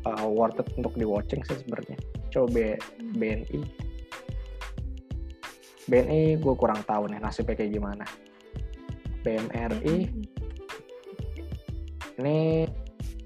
uh, 0.04 0.28
worth 0.28 0.60
it 0.60 0.68
untuk 0.76 0.92
di 0.94 1.06
watching 1.06 1.40
sih 1.46 1.56
sebenarnya. 1.56 1.96
Coba 2.32 2.76
BNI 3.16 3.60
BNI 5.88 6.40
gue 6.40 6.54
kurang 6.56 6.82
tahu 6.84 7.08
nih 7.08 7.20
nasibnya 7.20 7.56
kayak 7.56 7.72
gimana. 7.74 8.06
BMRI 9.22 9.98
ini 12.18 12.66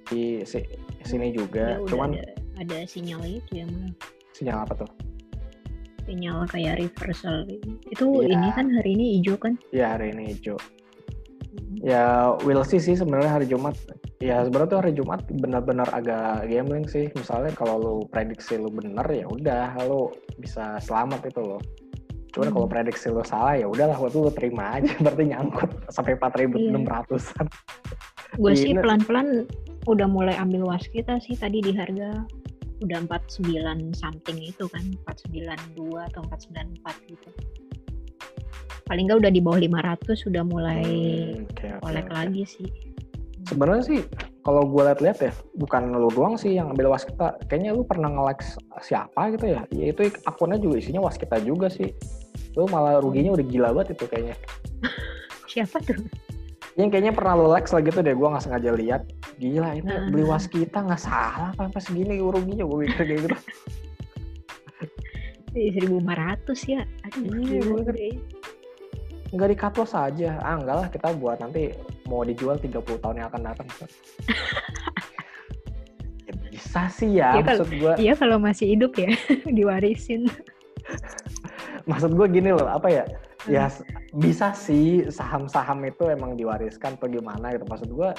di 0.06 0.44
si- 0.44 0.68
sini 1.04 1.32
Ya 1.32 1.36
juga 1.36 1.66
udah 1.82 1.88
cuman 1.90 2.10
ada, 2.18 2.26
ada 2.60 2.78
sinyal 2.86 3.22
itu 3.26 3.62
ya 3.62 3.66
Mal. 3.68 3.92
sinyal 4.34 4.58
apa 4.66 4.74
tuh? 4.84 4.92
Sinyal 6.06 6.46
kayak 6.50 6.78
reversal. 6.78 7.46
Itu 7.90 8.22
Iya. 8.22 8.34
ini 8.38 8.48
kan 8.54 8.68
hari 8.70 8.94
ini 8.94 9.06
hijau 9.20 9.36
kan? 9.38 9.58
Ya 9.74 9.98
hari 9.98 10.14
ini 10.14 10.34
hijau 10.34 10.58
ya 11.82 12.36
we'll 12.44 12.64
see 12.64 12.80
sih 12.80 12.96
sebenarnya 12.96 13.32
hari 13.32 13.46
Jumat. 13.46 13.76
Ya 14.24 14.42
sebenarnya 14.44 14.70
tuh 14.72 14.80
hari 14.80 14.94
Jumat 14.94 15.26
benar-benar 15.28 15.90
agak 15.92 16.48
gambling 16.48 16.86
sih. 16.86 17.12
Misalnya 17.14 17.52
kalau 17.52 17.76
lu 17.78 17.96
prediksi 18.08 18.56
lu 18.56 18.72
bener 18.72 19.04
ya 19.08 19.26
udah 19.26 19.76
lu 19.84 20.12
bisa 20.40 20.80
selamat 20.80 21.28
itu 21.28 21.42
loh. 21.42 21.62
Cuman 22.32 22.52
Hmm. 22.52 22.56
kalau 22.56 22.68
prediksi 22.68 23.08
lu 23.12 23.24
salah 23.24 23.56
ya 23.56 23.68
udahlah 23.68 23.96
waktu 23.96 24.18
lu 24.20 24.32
terima 24.32 24.80
aja. 24.80 24.92
Berarti 25.04 25.24
nyangkut 25.28 25.70
sampai 25.92 26.16
4.600an 26.16 27.48
gue 28.36 28.52
Iya, 28.52 28.60
sih 28.60 28.72
ini- 28.76 28.84
pelan-pelan 28.84 29.48
udah 29.88 30.08
mulai 30.12 30.36
ambil 30.36 30.68
waskita 30.68 31.20
sih 31.24 31.36
tadi 31.36 31.64
di 31.64 31.72
harga. 31.72 32.24
Udah 32.84 33.00
49 33.08 33.96
something 33.96 34.36
itu 34.36 34.68
kan 34.68 34.84
492 35.08 36.04
atau 36.12 36.22
494 36.28 37.08
gitu 37.08 37.30
paling 38.86 39.04
nggak 39.06 39.20
udah 39.20 39.32
di 39.32 39.42
bawah 39.42 39.60
500 39.60 40.14
sudah 40.16 40.44
mulai 40.44 40.82
Hmm, 40.82 41.82
kolek 41.82 42.06
oke. 42.06 42.14
lagi 42.14 42.44
sih. 42.46 42.68
Sebenarnya 43.46 43.84
sih 43.84 44.00
kalau 44.42 44.66
gue 44.66 44.82
lihat-lihat 44.84 45.20
ya 45.20 45.34
bukan 45.56 45.90
lu 45.92 46.10
doang 46.10 46.34
sih 46.34 46.54
yang 46.54 46.70
ambil 46.70 46.90
waskita. 46.90 47.38
Kayaknya 47.46 47.72
lu 47.72 47.84
pernah 47.84 48.10
nge-like 48.10 48.42
siapa 48.80 49.34
gitu 49.34 49.46
ya? 49.48 49.62
Ya 49.70 49.86
itu 49.90 50.06
akunnya 50.24 50.58
juga 50.58 50.78
isinya 50.78 51.02
waskita 51.02 51.38
juga 51.40 51.70
sih. 51.70 51.94
Lu 52.54 52.66
malah 52.66 52.98
ruginya 52.98 53.34
udah 53.34 53.46
gila 53.46 53.70
banget 53.72 53.94
itu 53.94 54.06
kayaknya. 54.06 54.36
Siapa 55.52 55.78
tuh? 55.82 55.98
Yang 56.76 56.90
kayaknya 56.92 57.14
pernah 57.14 57.34
lu 57.36 57.48
like 57.48 57.70
lagi 57.70 57.88
tuh 57.88 58.02
deh 58.02 58.12
gue 58.12 58.28
nggak 58.28 58.44
sengaja 58.44 58.70
lihat. 58.72 59.02
Gila 59.38 59.70
ini 59.74 59.88
Ah. 59.88 60.10
beli 60.10 60.24
waskita 60.24 60.78
nggak 60.82 61.00
salah 61.00 61.52
apa 61.52 61.68
sampai 61.68 61.82
segini 61.82 62.20
ruginya 62.20 62.66
gue 62.66 62.78
mikir 62.82 63.02
kayak 63.02 63.20
gitu. 63.24 63.38
Ih, 65.56 65.72
1500 65.72 66.68
ya. 66.68 66.84
Aduh 67.08 67.32
Iya, 67.40 67.60
gila. 67.64 67.94
Nggak 69.34 69.50
di 69.54 69.58
cut 69.58 69.74
loss 69.78 69.94
aja. 69.98 70.38
Ah 70.44 70.58
enggak 70.60 70.76
lah 70.76 70.88
kita 70.92 71.08
buat 71.18 71.38
nanti 71.42 71.74
mau 72.06 72.22
dijual 72.22 72.62
30 72.62 72.82
tahun 73.02 73.16
yang 73.22 73.28
akan 73.34 73.42
datang. 73.42 73.68
Ya 76.26 76.34
bisa 76.50 76.82
sih 76.90 77.10
ya 77.22 77.38
Ya, 77.38 77.44
maksud 77.46 77.70
gue 77.70 77.94
iya 78.02 78.14
kalau 78.18 78.38
masih 78.42 78.74
hidup 78.78 78.98
ya 78.98 79.14
diwarisin. 79.58 80.30
Maksud 81.86 82.18
gue 82.18 82.28
gini 82.30 82.50
loh 82.54 82.66
apa 82.66 82.90
ya 82.90 83.04
ya 83.46 83.70
s- 83.70 83.86
bisa 84.16 84.52
sih 84.58 85.06
saham-saham 85.12 85.86
itu 85.86 86.10
emang 86.10 86.34
diwariskan 86.34 86.98
atau 86.98 87.08
gimana 87.10 87.54
gitu. 87.54 87.66
Maksud 87.70 87.90
gue 87.94 88.10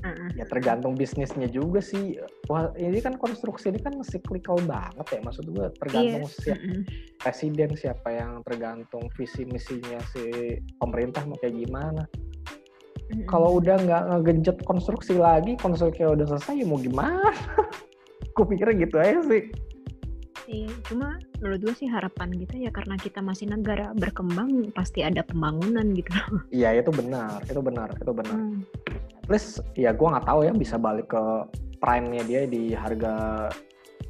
Heeh. 0.00 0.28
ya 0.40 0.44
tergantung 0.48 0.96
bisnisnya 0.96 1.48
juga 1.48 1.80
sih. 1.80 2.16
Wah 2.48 2.72
ini 2.76 3.00
kan 3.00 3.16
konstruksi 3.16 3.72
ini 3.72 3.80
kan 3.80 3.96
cyclical 4.04 4.60
banget 4.64 5.06
ya. 5.16 5.20
Maksud 5.24 5.44
gue 5.48 5.66
tergantung 5.80 6.24
siapa 6.28 6.60
Mm-mm. 6.60 6.80
presiden 7.20 7.70
siapa 7.76 8.08
yang 8.12 8.40
tergantung 8.44 9.08
visi 9.16 9.44
misinya 9.44 10.00
si 10.12 10.56
pemerintah 10.80 11.24
mau 11.24 11.36
kayak 11.40 11.56
gimana. 11.56 12.04
Mm-mm. 13.10 13.26
kalau 13.26 13.58
udah 13.58 13.74
nggak 13.74 14.02
ngegenjet 14.06 14.56
konstruksi 14.62 15.18
lagi 15.18 15.58
konstruksi 15.58 16.06
udah 16.06 16.30
selesai 16.30 16.62
ya 16.62 16.66
mau 16.68 16.78
gimana? 16.78 17.34
Gue 18.38 18.46
pikirnya 18.46 18.86
gitu 18.86 18.96
aja 19.02 19.18
sih 19.26 19.50
Iya, 20.50 20.66
cuma 20.82 21.14
menurut 21.38 21.62
gue 21.62 21.74
sih 21.78 21.86
harapan 21.86 22.34
kita 22.34 22.58
ya 22.58 22.70
karena 22.74 22.98
kita 22.98 23.22
masih 23.22 23.46
negara 23.46 23.94
berkembang 23.94 24.74
pasti 24.74 25.00
ada 25.00 25.22
pembangunan 25.22 25.86
gitu. 25.94 26.10
iya 26.50 26.74
itu 26.74 26.90
benar 26.90 27.38
itu 27.46 27.60
benar 27.62 27.88
itu 27.94 28.10
benar 28.10 28.34
Hmm. 28.34 28.66
least 29.30 29.62
ya 29.78 29.94
gue 29.94 30.02
nggak 30.02 30.26
tahu 30.26 30.42
ya 30.42 30.50
bisa 30.50 30.74
balik 30.74 31.06
ke 31.06 31.22
prime-nya 31.78 32.26
dia 32.26 32.40
di 32.44 32.74
harga 32.74 33.46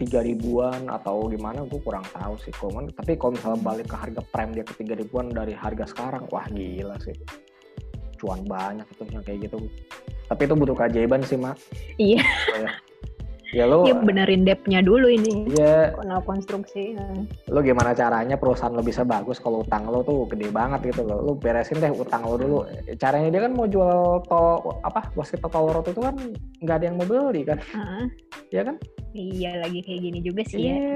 tiga 0.00 0.24
ribuan 0.24 0.88
atau 0.88 1.28
gimana 1.28 1.60
gue 1.68 1.76
kurang 1.78 2.08
tahu 2.08 2.40
sih 2.40 2.48
Cuman, 2.56 2.88
tapi 2.88 3.20
kalau 3.20 3.36
misalnya 3.36 3.60
balik 3.60 3.86
ke 3.86 3.96
harga 4.00 4.20
prime 4.32 4.52
dia 4.56 4.64
ke 4.64 4.80
tiga 4.80 4.96
ribuan 4.96 5.28
dari 5.28 5.52
harga 5.52 5.84
sekarang 5.84 6.24
wah 6.32 6.48
gila 6.48 6.96
sih 7.04 7.12
cuan 8.16 8.40
banyak 8.44 8.88
itu 8.88 9.02
yang 9.12 9.20
kayak 9.20 9.44
gitu 9.44 9.60
tapi 10.24 10.48
itu 10.48 10.54
butuh 10.56 10.72
keajaiban 10.74 11.20
sih 11.20 11.36
mak 11.36 11.60
Iya. 12.00 12.24
ya, 12.56 12.70
ya 13.50 13.64
lo 13.64 13.82
Ya 13.82 13.94
benerin 13.94 14.42
depnya 14.42 14.78
dulu 14.78 15.06
ini. 15.06 15.46
ya 15.50 15.90
Kalau 15.90 16.18
konstruksi. 16.22 16.94
lo 17.46 17.58
gimana 17.60 17.90
caranya 17.90 18.34
perusahaan 18.34 18.70
lo 18.70 18.80
bisa 18.80 19.02
bagus 19.02 19.36
kalau 19.36 19.60
utang 19.60 19.84
lo 19.84 20.00
tuh 20.00 20.24
gede 20.28 20.48
banget 20.48 20.88
gitu 20.88 21.02
loh 21.02 21.18
lo 21.20 21.30
beresin 21.34 21.78
deh 21.78 21.90
utang 21.90 22.22
lo 22.22 22.34
dulu 22.34 22.56
caranya 22.96 23.28
dia 23.28 23.40
kan 23.42 23.52
mau 23.52 23.66
jual 23.66 24.22
tol 24.24 24.78
apa 24.80 25.10
waskita 25.12 25.46
tol 25.46 25.66
road 25.66 25.84
itu 25.84 25.98
kan 25.98 26.14
nggak 26.60 26.76
ada 26.76 26.84
yang 26.86 26.94
mau 26.94 27.04
beli 27.04 27.42
kan 27.42 27.58
Heeh. 27.58 28.04
ya 28.50 28.60
kan 28.62 28.74
iya 29.12 29.50
lagi 29.58 29.78
kayak 29.80 30.00
gini 30.00 30.18
juga 30.20 30.40
sih 30.44 30.58
ya. 30.60 30.70
iya 30.70 30.92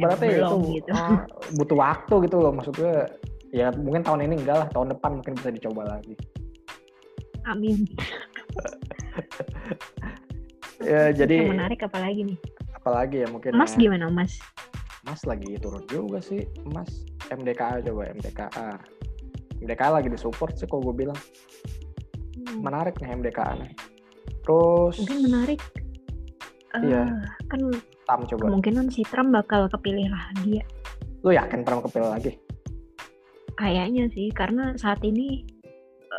berarti 0.00 0.24
itu 0.24 0.32
belum 0.38 0.60
gitu. 0.72 0.90
ah, 0.92 1.18
butuh 1.52 1.76
waktu 1.76 2.14
gitu 2.24 2.36
loh 2.38 2.50
maksud 2.54 2.72
gue 2.74 2.94
ya 3.50 3.66
mungkin 3.74 4.00
tahun 4.02 4.24
ini 4.24 4.34
enggak 4.38 4.56
lah 4.56 4.66
tahun 4.70 4.94
depan 4.94 5.10
mungkin 5.18 5.32
bisa 5.34 5.48
dicoba 5.50 5.82
lagi 5.88 6.14
Amin. 7.44 7.84
ya 10.84 11.02
jadi 11.10 11.36
Yang 11.40 11.52
menarik 11.52 11.80
apalagi 11.80 12.20
nih? 12.24 12.38
apalagi 12.74 13.16
ya 13.20 13.28
mungkin 13.28 13.50
Mas 13.52 13.72
ya, 13.72 13.80
gimana 13.80 14.06
Mas? 14.08 14.36
Mas 15.02 15.24
lagi 15.24 15.56
turun 15.56 15.84
juga 15.86 16.20
sih 16.20 16.44
Mas 16.66 16.88
MDKA 17.26 17.80
coba 17.82 18.08
MDKA 18.10 18.68
MDKA 19.58 19.88
lagi 19.90 20.08
disupport 20.08 20.52
sih 20.54 20.64
kok 20.64 20.80
gue 20.80 20.94
bilang 20.94 21.18
Hmm, 22.34 22.60
menarik 22.60 22.98
nih 22.98 23.14
MDKA 23.14 23.56
nih 23.56 23.72
terus 24.42 25.00
Mungkin 25.00 25.18
menarik. 25.22 25.60
Eh, 26.74 26.82
Iya. 26.84 27.08
Kan 27.46 27.60
Tam 28.04 28.20
coba 28.26 28.42
kemungkinan 28.44 28.90
si 28.90 29.00
Trump 29.02 29.32
bakal 29.32 29.64
kepilih 29.66 30.04
lagi 30.06 30.60
ya. 30.60 30.64
lu 31.20 31.30
yakin 31.30 31.62
pernah 31.62 31.80
kepilih 31.80 32.10
lagi 32.10 32.32
Kayaknya 33.54 34.10
sih 34.10 34.28
karena 34.28 34.74
saat 34.74 35.00
ini 35.00 35.46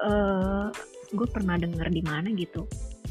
eh 0.01 0.65
gue 1.11 1.27
pernah 1.29 1.55
dengar 1.55 1.87
di 1.87 2.01
mana 2.01 2.31
gitu 2.31 2.65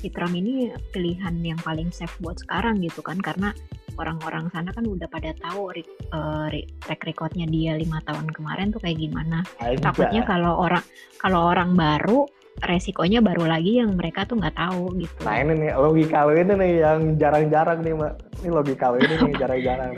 si 0.04 0.12
Trump 0.12 0.36
ini 0.36 0.68
pilihan 0.92 1.32
yang 1.40 1.56
paling 1.64 1.88
safe 1.88 2.12
buat 2.20 2.36
sekarang 2.36 2.84
gitu 2.84 3.00
kan 3.00 3.16
karena 3.24 3.56
orang-orang 3.96 4.52
sana 4.52 4.68
kan 4.68 4.84
udah 4.84 5.08
pada 5.08 5.32
tahu 5.40 5.72
re- 5.72 6.68
track 6.84 7.08
recordnya 7.08 7.48
dia 7.48 7.72
lima 7.72 8.04
tahun 8.04 8.28
kemarin 8.36 8.68
tuh 8.68 8.84
kayak 8.84 9.00
gimana. 9.00 9.40
Takutnya 9.80 10.28
kalau 10.28 10.60
orang 10.60 10.84
kalau 11.16 11.48
orang 11.48 11.72
baru 11.72 12.28
resikonya 12.60 13.24
baru 13.24 13.48
lagi 13.48 13.80
yang 13.80 13.96
mereka 13.96 14.28
tuh 14.28 14.36
nggak 14.36 14.60
tahu 14.60 14.92
gitu. 15.00 15.24
Nah 15.24 15.40
ini 15.40 15.52
nih 15.56 15.70
logika 15.72 16.28
lu 16.28 16.36
ini 16.36 16.52
nih 16.52 16.72
yang 16.84 17.00
jarang-jarang 17.16 17.80
nih 17.80 17.92
mbak. 17.96 18.12
Ini 18.44 18.50
logika 18.52 18.84
lu 18.92 18.96
ini 19.00 19.14
nih 19.24 19.34
jarang-jarang. 19.42 19.92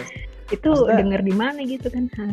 Itu 0.54 0.70
maksudnya- 0.70 0.98
denger 1.02 1.20
di 1.26 1.34
mana 1.34 1.60
gitu 1.66 1.88
kan 1.90 2.04
Hah, 2.14 2.30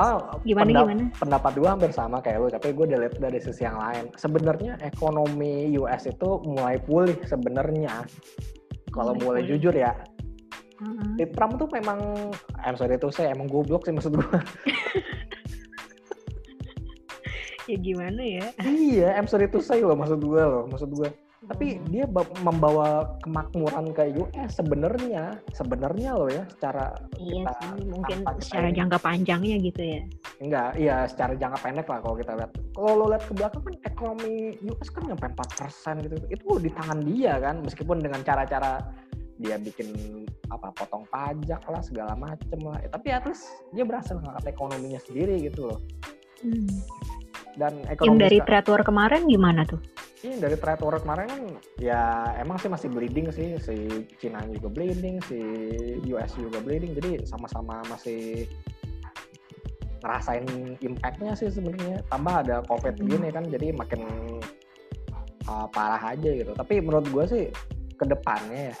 Oh, 0.00 0.40
gimana 0.42 0.64
pendap- 0.64 0.86
gimana 0.88 1.04
Pendapat 1.20 1.52
gue 1.60 1.68
hampir 1.68 1.90
sama 1.92 2.24
kayak 2.24 2.38
lu, 2.40 2.48
tapi 2.48 2.72
gue 2.72 2.84
udah 2.88 2.98
lihat 3.04 3.14
dari 3.20 3.38
sisi 3.38 3.62
yang 3.62 3.76
lain. 3.76 4.08
Sebenarnya 4.16 4.80
ekonomi 4.80 5.76
US 5.76 6.08
itu 6.08 6.40
mulai 6.48 6.80
pulih 6.80 7.16
sebenarnya. 7.28 8.08
Kalau 8.88 9.12
Mulai 9.16 9.44
pulih. 9.44 9.56
jujur 9.56 9.72
ya, 9.72 9.92
si 11.16 11.24
Trump 11.32 11.56
tuh 11.56 11.68
memang, 11.70 12.28
I'm 12.60 12.76
sorry 12.76 12.96
itu 12.96 13.08
saya 13.08 13.32
emang 13.32 13.48
goblok 13.48 13.84
sih 13.84 13.92
maksud 13.92 14.16
gue. 14.16 14.28
ya 17.70 17.76
gimana 17.78 18.18
ya 18.20 18.46
iya, 18.66 19.14
I'm 19.14 19.30
sorry 19.30 19.46
itu 19.46 19.62
saya 19.62 19.86
loh 19.86 19.94
maksud 19.94 20.18
gue 20.18 20.42
loh, 20.42 20.66
maksud 20.66 20.90
gue. 20.92 21.08
Tapi 21.42 21.74
Hmm. 21.74 21.86
dia 21.90 22.04
ba- 22.06 22.30
membawa 22.38 23.18
kemakmuran 23.20 23.90
ke 23.90 24.14
US 24.14 24.50
sebenarnya, 24.54 25.42
sebenarnya 25.50 26.14
loh 26.14 26.30
ya, 26.30 26.46
secara 26.48 26.94
iya 27.18 27.42
kita 27.42 27.52
sih 27.52 27.84
mungkin 27.84 28.16
kita 28.22 28.40
secara 28.46 28.66
ini- 28.66 28.78
jangka 28.78 28.98
panjangnya 28.98 29.56
gitu 29.60 29.82
ya 29.82 30.00
Enggak, 30.38 30.70
iya 30.74 30.96
secara 31.04 31.32
jangka 31.34 31.58
pendek 31.60 31.86
lah 31.86 31.98
kalau 31.98 32.14
kita 32.14 32.32
lihat. 32.34 32.50
Kalau 32.72 32.92
lo 32.96 33.04
lihat 33.08 33.24
ke 33.24 33.32
belakang 33.32 33.62
kan 33.62 33.74
ekonomi 33.80 34.34
US 34.64 34.88
kan 34.88 35.02
nyampe 35.04 35.26
4% 35.28 35.94
gitu. 36.00 36.14
Itu 36.28 36.46
di 36.58 36.70
tangan 36.70 36.98
dia 37.00 37.32
kan, 37.38 37.58
meskipun 37.60 37.98
dengan 37.98 38.20
cara-cara 38.20 38.78
dia 39.36 39.58
bikin 39.58 39.90
apa 40.46 40.70
potong 40.70 41.02
pajak 41.08 41.62
lah 41.64 41.82
segala 41.82 42.14
macem 42.14 42.58
lah. 42.60 42.78
Eh, 42.78 42.88
tapi 42.88 43.10
at 43.10 43.22
least 43.22 43.46
dia 43.70 43.82
berhasil 43.82 44.14
ngangkat 44.14 44.46
ekonominya 44.48 44.98
sendiri 45.00 45.42
gitu 45.42 45.66
loh. 45.68 45.78
Hmm. 46.38 46.70
Dan 47.52 47.72
yang 47.76 47.90
ekonomi 47.92 48.18
dari 48.20 48.38
seka- 48.38 48.46
trade 48.46 48.68
war 48.68 48.82
kemarin 48.82 49.26
gimana 49.26 49.62
tuh 49.62 49.78
Iya 50.22 50.38
dari 50.38 50.54
trade 50.54 50.82
war 50.86 51.02
kemarin 51.02 51.26
kan 51.26 51.42
ya 51.82 52.30
emang 52.38 52.54
sih 52.62 52.70
masih 52.70 52.86
bleeding 52.86 53.34
sih. 53.34 53.58
Si 53.58 54.06
Cina 54.22 54.38
juga 54.46 54.70
bleeding 54.70 55.18
si 55.26 55.38
US 56.14 56.38
juga 56.38 56.62
bleeding. 56.62 56.94
Jadi 56.94 57.26
sama-sama 57.26 57.82
masih 57.90 58.46
ngerasain 60.02 60.46
impactnya 60.78 61.34
sih 61.34 61.50
sebenarnya. 61.50 62.06
Tambah 62.06 62.34
ada 62.46 62.56
covid 62.70 62.94
Hmm. 63.02 63.06
gini 63.10 63.28
kan 63.34 63.44
jadi 63.50 63.74
makin 63.74 64.02
uh, 65.50 65.66
parah 65.74 66.14
aja 66.14 66.30
gitu. 66.30 66.54
Tapi 66.54 66.78
menurut 66.78 67.06
gue 67.10 67.24
sih 67.26 67.44
ke 67.98 68.04
depannya 68.06 68.70
ya 68.70 68.74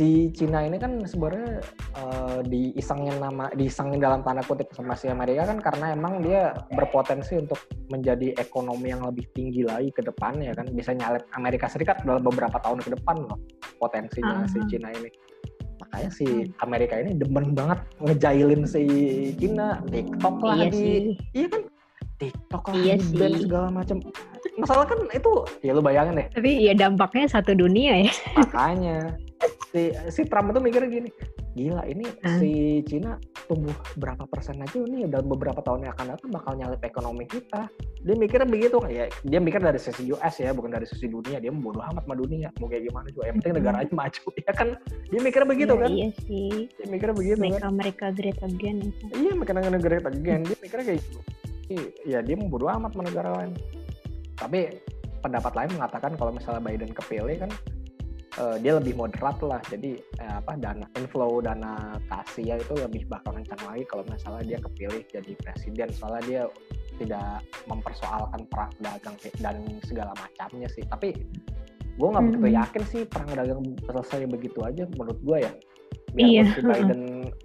si 0.00 0.32
Cina 0.32 0.64
ini 0.64 0.80
kan 0.80 1.04
sebenarnya 1.04 1.60
uh, 1.92 2.40
diisengin 2.40 3.20
nama 3.20 3.52
diisengin 3.52 4.00
dalam 4.00 4.24
tanda 4.24 4.40
kutip 4.40 4.72
sama 4.72 4.96
si 4.96 5.12
Amerika 5.12 5.44
kan 5.44 5.60
karena 5.60 5.92
emang 5.92 6.24
dia 6.24 6.56
berpotensi 6.72 7.36
untuk 7.36 7.60
menjadi 7.92 8.32
ekonomi 8.40 8.96
yang 8.96 9.04
lebih 9.04 9.28
tinggi 9.36 9.60
lagi 9.60 9.92
ke 9.92 10.00
depannya 10.00 10.56
kan? 10.56 10.72
Bisa 10.72 10.96
nyalip 10.96 11.28
Amerika 11.36 11.68
Serikat 11.68 12.00
dalam 12.08 12.24
beberapa 12.24 12.56
tahun 12.56 12.80
ke 12.80 12.96
depan 12.96 13.28
loh 13.28 13.36
potensinya 13.76 14.48
si 14.48 14.56
Ah. 14.56 14.64
Cina 14.72 14.88
ini. 14.96 15.12
Makanya 15.84 16.08
si 16.08 16.26
Amerika 16.64 16.96
ini 16.96 17.20
demen 17.20 17.52
banget 17.52 17.84
ngejailin 18.00 18.64
si 18.64 18.82
Cina. 19.36 19.84
TikTok 19.84 20.40
lah 20.40 20.56
Iya 20.56 20.68
di 20.72 20.86
iya 21.36 21.46
kan? 21.52 21.62
TikTok 22.16 22.64
lah 22.72 22.76
Iya 22.80 22.94
di 22.96 23.04
ban 23.20 23.32
sih. 23.36 23.42
segala 23.44 23.68
macam 23.68 23.96
masalah 24.56 24.84
kan 24.88 25.00
itu 25.12 25.30
ya 25.60 25.76
lu 25.76 25.84
bayangin 25.84 26.24
deh. 26.24 26.26
Tapi 26.32 26.50
ya 26.64 26.72
dampaknya 26.72 27.28
satu 27.28 27.52
dunia 27.52 28.08
ya. 28.08 28.12
makanya 28.40 28.96
si 29.70 29.82
si 30.10 30.22
Trump 30.26 30.50
itu 30.50 30.58
mikir 30.58 30.82
gini 30.86 31.10
gila 31.50 31.82
ini 31.82 32.06
si 32.38 32.50
Cina 32.86 33.18
tumbuh 33.50 33.74
berapa 33.98 34.22
persen 34.26 34.62
aja 34.62 34.78
nih 34.78 35.10
dalam 35.10 35.26
beberapa 35.26 35.58
tahun 35.58 35.82
yang 35.86 35.92
akan 35.98 36.06
datang 36.14 36.30
bakal 36.30 36.52
nyalip 36.54 36.78
ekonomi 36.82 37.26
kita. 37.26 37.66
Dia 38.06 38.14
mikirnya 38.14 38.46
begitu 38.46 38.78
ya 38.86 39.10
dia 39.26 39.38
mikir 39.42 39.58
dari 39.58 39.76
sisi 39.82 40.14
US 40.14 40.38
ya 40.38 40.54
bukan 40.54 40.70
dari 40.70 40.86
sisi 40.86 41.10
dunia. 41.10 41.42
Dia 41.42 41.50
bodo 41.50 41.82
amat 41.82 42.06
sama 42.06 42.14
dunia 42.14 42.54
mau 42.62 42.70
kayak 42.70 42.86
gimana 42.86 43.06
juga. 43.10 43.24
Yang 43.26 43.36
penting 43.42 43.50
Mhm. 43.50 43.58
negara 43.62 43.76
aja 43.82 43.92
maju 43.92 44.22
ya 44.46 44.52
kan? 44.54 44.68
Dia 45.10 45.20
mikirnya 45.20 45.48
begitu 45.50 45.72
Iya, 45.74 45.82
kan? 45.82 45.90
Iya 45.90 46.08
sih. 46.22 46.52
dia 46.70 46.86
mikirnya 46.86 47.16
begitu 47.18 47.36
Make 47.42 47.58
kan? 47.58 47.62
America 47.66 48.06
great 48.14 48.38
again 48.46 48.76
itu. 48.86 49.04
iya 49.18 49.32
makanya 49.34 49.70
negara 49.74 49.94
again. 50.06 50.40
Dia 50.46 50.56
mikirnya 50.62 50.84
kayak 50.86 51.00
gitu. 51.02 51.18
Ya 52.06 52.18
dia 52.22 52.34
bodo 52.38 52.70
amat 52.70 52.94
sama 52.94 53.10
negara 53.10 53.30
lain. 53.42 53.58
Tapi 54.38 54.60
pendapat 55.20 55.52
lain 55.58 55.70
mengatakan 55.76 56.14
kalau 56.14 56.30
misalnya 56.30 56.62
Biden 56.62 56.94
kepilih 56.94 57.42
kan 57.42 57.50
eh, 58.38 58.56
dia 58.62 58.72
lebih 58.78 58.94
moderat 58.94 59.38
lah. 59.42 59.60
Jadi 59.66 59.98
eh, 59.98 60.34
apa 60.38 60.54
dana 60.54 60.86
inflow 60.94 61.42
dana 61.42 61.98
ke 62.06 62.14
Asia 62.14 62.54
itu 62.60 62.74
lebih 62.76 63.08
bakal 63.10 63.34
kencang 63.34 63.62
lagi 63.66 63.84
kalau 63.90 64.04
misalnya 64.06 64.44
dia 64.44 64.58
kepilih 64.62 65.02
jadi 65.10 65.32
presiden. 65.42 65.88
Soalnya 65.90 66.22
dia 66.26 66.42
tidak 67.00 67.42
mempersoalkan 67.64 68.44
perang 68.52 68.72
dagang 68.84 69.16
dan 69.40 69.56
segala 69.88 70.12
macamnya 70.20 70.68
sih. 70.70 70.84
Tapi 70.86 71.16
gue 71.98 72.08
nggak 72.08 72.24
begitu 72.32 72.48
yakin 72.54 72.82
sih 72.86 73.02
perang 73.08 73.32
dagang 73.34 73.60
selesai 73.88 74.28
begitu 74.30 74.62
aja 74.62 74.86
menurut 74.94 75.18
gue 75.24 75.38
ya. 75.48 75.52
Iya, 76.18 76.42
biarpun 76.42 76.50
si 76.50 76.60
Biden 76.66 77.02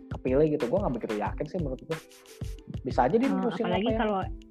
kepilih 0.10 0.48
gitu 0.58 0.66
gue 0.66 0.80
nggak 0.82 0.96
begitu 0.98 1.16
yakin 1.22 1.46
sih 1.46 1.60
menurut 1.62 1.82
gue 1.86 1.98
bisa 2.82 3.06
aja 3.06 3.14
dia 3.14 3.30
nerusin 3.30 3.62
apalagi 3.62 3.94
apa 3.94 4.26
ya 4.26 4.45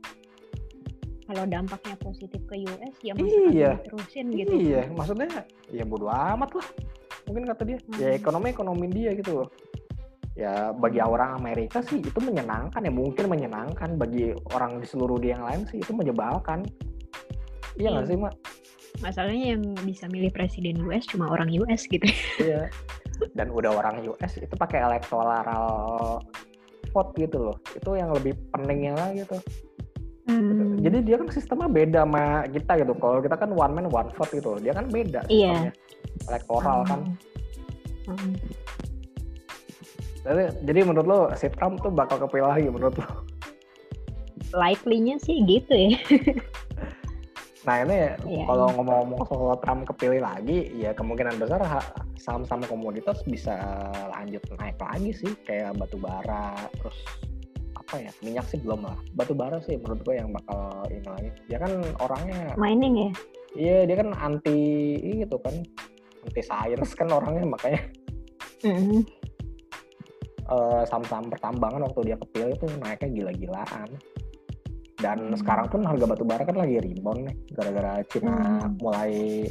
kalau 1.24 1.44
dampaknya 1.44 1.96
positif 1.96 2.40
ke 2.44 2.54
US 2.64 2.94
ya 3.00 3.12
masa 3.16 3.36
Iya. 3.48 3.70
harus 3.72 3.80
diterusin 3.80 4.26
gitu. 4.32 4.52
iya 4.54 4.80
maksudnya 4.92 5.28
ya 5.68 5.84
bodo 5.84 6.06
amat 6.08 6.50
lah 6.54 6.68
mungkin 7.24 7.44
kata 7.48 7.62
dia 7.64 7.78
ya 7.96 8.08
Hmm. 8.12 8.18
ekonomi 8.20 8.46
ekonomi 8.50 8.86
dia 8.88 9.10
gitu 9.16 9.42
loh 9.42 9.48
ya 10.34 10.74
bagi 10.74 10.98
orang 10.98 11.38
Amerika 11.38 11.78
sih 11.80 12.02
itu 12.02 12.18
menyenangkan 12.18 12.82
ya 12.82 12.90
mungkin 12.90 13.30
menyenangkan 13.30 13.94
bagi 13.94 14.34
orang 14.50 14.82
di 14.82 14.86
seluruh 14.86 15.16
dia 15.16 15.38
yang 15.38 15.46
lain 15.46 15.62
sih 15.70 15.78
itu 15.78 15.94
menyebalkan 15.94 16.66
iya 17.74 17.88
nggak 17.90 18.06
Iya. 18.06 18.10
sih 18.10 18.18
mak 18.20 18.34
Masalahnya 19.02 19.58
yang 19.58 19.62
bisa 19.82 20.06
milih 20.06 20.30
presiden 20.30 20.78
US 20.86 21.02
cuma 21.10 21.26
orang 21.26 21.50
US 21.58 21.82
gitu. 21.90 22.06
iya 22.38 22.70
dan 23.34 23.50
udah 23.50 23.74
orang 23.74 24.02
US 24.06 24.38
itu 24.38 24.54
pakai 24.54 24.82
electoral 24.82 26.18
vote 26.90 27.10
gitu 27.18 27.50
loh 27.50 27.56
itu 27.74 27.90
yang 27.94 28.10
lebih 28.14 28.34
pentingnya 28.50 28.94
lagi 28.94 29.22
tuh 29.26 29.42
Hmm. 30.24 30.80
Jadi 30.80 31.04
dia 31.04 31.16
kan 31.20 31.28
sistemnya 31.28 31.68
beda 31.68 32.00
sama 32.08 32.24
kita 32.48 32.72
gitu. 32.80 32.92
Kalau 32.96 33.20
kita 33.20 33.36
kan 33.36 33.50
one 33.52 33.72
man 33.76 33.86
one 33.88 34.08
vote 34.16 34.32
gitu. 34.32 34.56
Dia 34.58 34.72
kan 34.72 34.88
beda 34.88 35.20
Iya. 35.28 35.68
sistemnya. 35.68 35.72
Elektoral 36.28 36.78
kan. 36.88 37.00
Hmm. 38.08 38.32
Jadi, 40.24 40.42
jadi 40.64 40.80
menurut 40.88 41.06
lo 41.06 41.20
si 41.36 41.52
Trump 41.52 41.84
tuh 41.84 41.92
bakal 41.92 42.16
kepilih 42.16 42.48
lagi 42.48 42.68
menurut 42.68 42.96
lo? 42.96 43.08
Likely-nya 44.56 45.20
sih 45.20 45.44
gitu 45.44 45.72
ya. 45.72 45.96
Nah 47.64 47.80
ini 47.80 48.12
Iya. 48.28 48.44
kalau 48.44 48.68
ngomong-ngomong 48.76 49.24
soal 49.24 49.56
Trump 49.64 49.88
kepilih 49.88 50.20
lagi, 50.20 50.68
ya 50.76 50.92
kemungkinan 50.92 51.40
besar 51.40 51.64
ha- 51.64 51.96
saham-saham 52.20 52.60
komoditas 52.68 53.24
bisa 53.24 53.56
lanjut 54.12 54.44
naik 54.60 54.76
lagi 54.76 55.16
sih. 55.16 55.32
Kayak 55.48 55.80
batu 55.80 55.96
bara, 55.96 56.52
terus 56.76 56.92
apa 57.84 58.00
ya 58.00 58.10
minyak 58.24 58.48
sih 58.48 58.56
belum 58.58 58.80
lah. 58.82 58.96
Batu 59.12 59.36
bara 59.36 59.60
sih 59.60 59.76
menurut 59.76 60.00
gue 60.02 60.14
yang 60.16 60.32
bakal 60.32 60.88
ini 60.88 61.04
lagi. 61.04 61.30
Dia 61.46 61.58
kan 61.60 61.72
orangnya, 62.00 62.56
Mining 62.56 62.94
ya. 62.96 63.10
iya 63.54 63.78
dia 63.84 63.96
kan 64.00 64.10
anti 64.16 64.58
itu 64.98 65.36
kan, 65.38 65.54
anti 66.24 66.42
science 66.42 66.96
kan 66.96 67.12
orangnya 67.12 67.44
makanya 67.46 67.80
Hmm. 68.64 69.04
eh, 70.44 70.82
saham-saham 70.88 71.28
pertambangan 71.28 71.84
waktu 71.84 72.00
dia 72.08 72.16
kepilih 72.16 72.56
itu 72.56 72.66
naiknya 72.80 73.08
gila-gilaan. 73.12 73.88
Dan 74.96 75.18
Hmm. 75.28 75.36
sekarang 75.36 75.68
pun 75.68 75.84
harga 75.84 76.08
batu 76.08 76.24
bara 76.24 76.48
kan 76.48 76.56
lagi 76.56 76.80
rebound 76.80 77.28
nih 77.28 77.36
gara-gara 77.52 78.00
Cina 78.08 78.32
Hmm. 78.64 78.80
mulai 78.80 79.44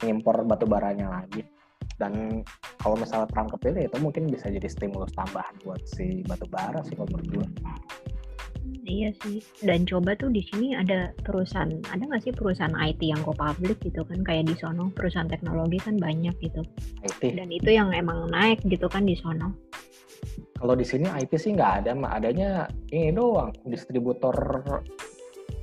ngimpor 0.00 0.48
batu 0.48 0.64
baranya 0.64 1.12
lagi. 1.20 1.44
Dan 2.00 2.40
kalau 2.80 2.96
misalnya 2.96 3.28
Trump 3.28 3.52
kepilih 3.52 3.92
itu 3.92 3.96
mungkin 4.00 4.32
bisa 4.32 4.48
jadi 4.48 4.64
stimulus 4.64 5.12
tambahan 5.12 5.52
buat 5.60 5.84
si 5.84 6.24
batu 6.24 6.48
bara 6.48 6.80
sih 6.88 6.96
kalau 6.96 7.12
menurut 7.12 7.28
gue. 7.44 7.46
Iya 8.88 9.12
sih. 9.22 9.44
Dan 9.60 9.84
coba 9.84 10.16
tuh 10.16 10.32
di 10.32 10.40
sini 10.48 10.72
ada 10.72 11.12
perusahaan, 11.22 11.68
ada 11.92 12.02
nggak 12.02 12.24
sih 12.24 12.32
perusahaan 12.32 12.72
IT 12.74 13.04
yang 13.04 13.20
go 13.22 13.36
public 13.36 13.76
gitu 13.84 14.02
kan 14.02 14.24
kayak 14.24 14.48
di 14.48 14.56
sono 14.56 14.88
perusahaan 14.96 15.28
teknologi 15.28 15.76
kan 15.78 16.00
banyak 16.00 16.32
gitu. 16.40 16.64
IT. 17.04 17.22
Dan 17.36 17.52
itu 17.52 17.70
yang 17.70 17.92
emang 17.92 18.32
naik 18.32 18.64
gitu 18.64 18.88
kan 18.88 19.04
di 19.04 19.14
sono. 19.14 19.52
Kalau 20.56 20.76
di 20.76 20.84
sini 20.84 21.08
IT 21.08 21.32
sih 21.36 21.56
nggak 21.56 21.84
ada, 21.84 21.90
mah 21.96 22.16
adanya 22.16 22.68
ini 22.92 23.12
doang 23.12 23.52
distributor. 23.68 24.34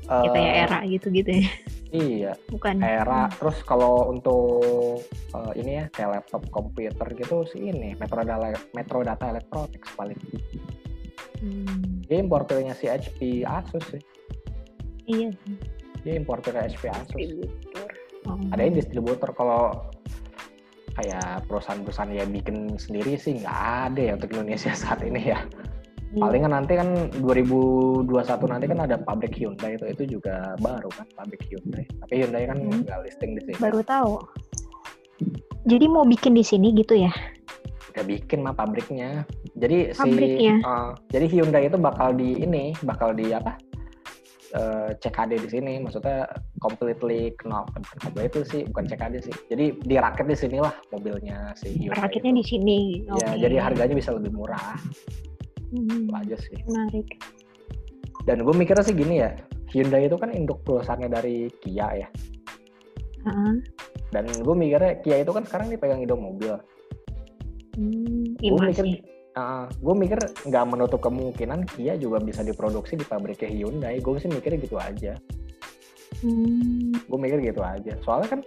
Ya 0.07 0.23
eh, 0.23 0.31
kayak 0.31 0.53
era 0.69 0.79
gitu-gitu 0.87 1.31
ya. 1.43 1.49
Iya, 1.87 2.35
Bukan. 2.51 2.83
era 2.83 3.31
terus 3.31 3.63
kalau 3.63 4.11
untuk 4.11 4.99
eh, 5.31 5.51
ini 5.55 5.71
ya 5.79 5.85
kayak 5.87 6.09
laptop 6.19 6.43
komputer 6.51 7.07
gitu 7.15 7.47
sih 7.47 7.71
ini 7.71 7.95
Metro 7.95 8.19
Data 8.21 8.51
Metro 8.75 8.99
Data 9.01 9.25
Electronics 9.31 9.89
paling 9.95 10.19
Hmm. 11.37 12.01
dia 12.09 12.17
importernya 12.17 12.73
si 12.73 12.89
HP 12.89 13.45
Asus 13.45 13.85
sih 13.93 14.01
Iya 15.05 15.29
dia 16.01 16.17
importernya 16.17 16.65
HP 16.65 16.89
Asus 16.89 17.13
Distributor. 17.13 17.89
Oh. 18.25 18.41
ada 18.49 18.61
yang 18.65 18.73
distributor 18.73 19.29
kalau 19.37 19.85
kayak 20.97 21.45
perusahaan-perusahaan 21.45 22.09
ya 22.09 22.25
bikin 22.25 22.73
sendiri 22.81 23.21
sih 23.21 23.37
nggak 23.37 23.59
ada 23.93 24.01
ya 24.01 24.11
untuk 24.17 24.33
Indonesia 24.33 24.73
saat 24.81 25.05
ini 25.05 25.29
ya. 25.29 25.39
Palingan 26.21 26.51
nanti 26.53 26.73
kan 26.77 26.89
2021 27.21 28.07
nanti 28.49 28.65
kan 28.65 28.79
ada 28.83 28.95
pabrik 29.01 29.33
Hyundai 29.37 29.77
itu 29.77 29.85
itu 29.89 30.03
juga 30.17 30.57
baru 30.59 30.89
kan 30.93 31.07
pabrik 31.17 31.41
Hyundai 31.49 31.83
tapi 32.01 32.13
Hyundai 32.21 32.43
kan 32.49 32.57
Hmm. 32.57 32.83
nggak 32.83 32.99
listing 33.05 33.31
di 33.37 33.41
sini 33.45 33.57
Baru 33.61 33.79
tahu. 33.85 34.13
Jadi 35.67 35.85
mau 35.91 36.07
bikin 36.07 36.31
di 36.31 36.43
sini 36.43 36.71
gitu 36.71 36.95
ya? 36.95 37.11
udah 37.97 38.05
bikin 38.05 38.45
mah 38.45 38.53
pabriknya. 38.53 39.25
Jadi 39.57 39.89
Pabriknya? 39.97 40.61
si 40.61 40.69
uh, 40.69 40.93
jadi 41.09 41.25
Hyundai 41.33 41.65
itu 41.65 41.81
bakal 41.81 42.13
di 42.13 42.37
ini, 42.37 42.77
bakal 42.85 43.17
di 43.17 43.33
apa? 43.33 43.57
eh, 44.55 44.89
CKD 45.03 45.43
di 45.43 45.49
sini, 45.51 45.73
maksudnya 45.83 46.23
completely 46.63 47.35
kenal 47.35 47.67
bukan 47.67 47.83
completely 47.99 48.43
sih, 48.47 48.61
bukan 48.71 48.85
CKD 48.87 49.15
sih. 49.19 49.35
Jadi 49.51 49.65
dirakit 49.83 50.23
di 50.23 50.37
sinilah 50.39 50.71
mobilnya 50.93 51.51
si 51.59 51.73
Hyundai. 51.75 51.99
Rakitnya 52.07 52.31
itu. 52.31 52.39
di 52.39 52.45
sini. 52.47 52.79
Ya, 53.11 53.33
Oke. 53.33 53.43
jadi 53.43 53.55
harganya 53.59 53.95
bisa 53.97 54.15
lebih 54.15 54.31
murah, 54.31 54.79
Hmm, 55.73 56.07
aja 56.15 56.35
sih. 56.39 56.57
menarik. 56.67 57.07
Dan 58.23 58.43
gue 58.43 58.55
mikirnya 58.55 58.83
sih 58.83 58.95
gini 58.95 59.23
ya, 59.23 59.31
Hyundai 59.71 60.07
itu 60.07 60.19
kan 60.19 60.31
induk 60.31 60.63
perusahaannya 60.67 61.09
dari 61.11 61.47
Kia 61.63 62.05
ya. 62.05 62.07
Heeh. 63.27 63.53
Dan 64.11 64.25
gue 64.27 64.55
mikirnya 64.55 64.99
Kia 65.03 65.23
itu 65.23 65.31
kan 65.31 65.43
sekarang 65.47 65.71
dipegang 65.71 66.03
Indo 66.03 66.15
Mobil. 66.15 66.55
Hmm, 67.77 68.35
gue 68.41 68.59
mikir 68.59 68.85
masih. 68.89 69.15
gue 69.77 69.93
mikir 69.93 70.17
nggak 70.49 70.65
menutup 70.65 70.97
kemungkinan 70.97 71.69
Kia 71.77 71.93
juga 71.93 72.17
bisa 72.17 72.41
diproduksi 72.41 72.97
di 72.97 73.05
pabriknya 73.05 73.53
Hyundai 73.53 74.01
gue 74.01 74.17
sih 74.17 74.25
mikirnya 74.33 74.65
gitu 74.65 74.81
aja 74.81 75.13
Hmm, 76.17 76.97
gue 76.97 77.19
mikir 77.19 77.37
gitu 77.45 77.61
aja 77.61 77.93
soalnya 78.01 78.33
kan 78.33 78.41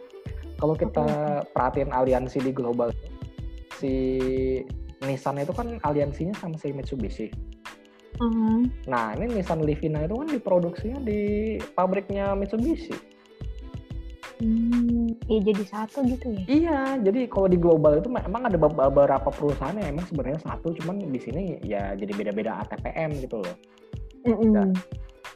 kalau 0.59 0.75
kita 0.75 1.07
perhatiin 1.55 1.95
aliansi 1.95 2.43
di 2.43 2.51
global 2.51 2.91
si 3.79 3.95
Nissan 5.01 5.41
itu 5.41 5.53
kan 5.57 5.81
aliansinya 5.81 6.37
sama 6.37 6.61
si 6.61 6.73
Mitsubishi 6.73 7.29
heeh. 8.21 8.61
nah 8.89 9.17
ini 9.17 9.41
Nissan 9.41 9.65
Livina 9.65 10.05
itu 10.05 10.15
kan 10.17 10.29
diproduksinya 10.29 10.99
di 11.01 11.21
pabriknya 11.73 12.37
Mitsubishi 12.37 13.11
ya 15.29 15.39
jadi 15.45 15.63
satu 15.69 16.01
gitu 16.09 16.33
ya 16.33 16.43
iya 16.49 16.79
jadi 16.97 17.29
kalau 17.29 17.47
di 17.49 17.61
global 17.61 18.01
itu 18.01 18.09
emang 18.09 18.49
ada 18.49 18.57
beberapa 18.57 19.29
perusahaan 19.29 19.77
yang 19.77 19.93
emang 19.93 20.09
sebenarnya 20.09 20.41
satu 20.41 20.73
cuman 20.81 21.13
di 21.13 21.21
sini 21.21 21.61
ya 21.61 21.93
jadi 21.93 22.13
beda-beda 22.17 22.65
ATPM 22.65 23.21
gitu 23.21 23.45
loh 23.45 23.57
mm 24.25 24.37
-mm. 24.37 24.69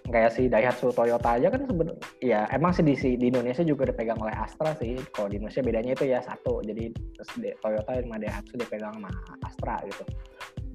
Kayak 0.04 0.36
si 0.36 0.52
Daihatsu 0.52 0.92
Toyota 0.92 1.40
aja 1.40 1.48
kan 1.48 1.64
sebenarnya 1.64 1.96
ya 2.20 2.44
emang 2.52 2.76
sih 2.76 2.84
di, 2.84 2.92
di 3.16 3.26
Indonesia 3.32 3.64
juga 3.64 3.88
dipegang 3.88 4.20
oleh 4.20 4.36
Astra 4.36 4.76
sih. 4.76 5.00
Kalau 5.16 5.32
di 5.32 5.40
Indonesia 5.40 5.64
bedanya 5.64 5.92
itu 5.96 6.04
ya 6.04 6.20
satu. 6.20 6.60
Jadi 6.60 6.92
Toyota 7.64 7.90
sama 7.96 8.16
Daihatsu 8.20 8.54
dipegang 8.60 8.92
sama 9.00 9.10
Astra 9.40 9.80
gitu. 9.88 10.04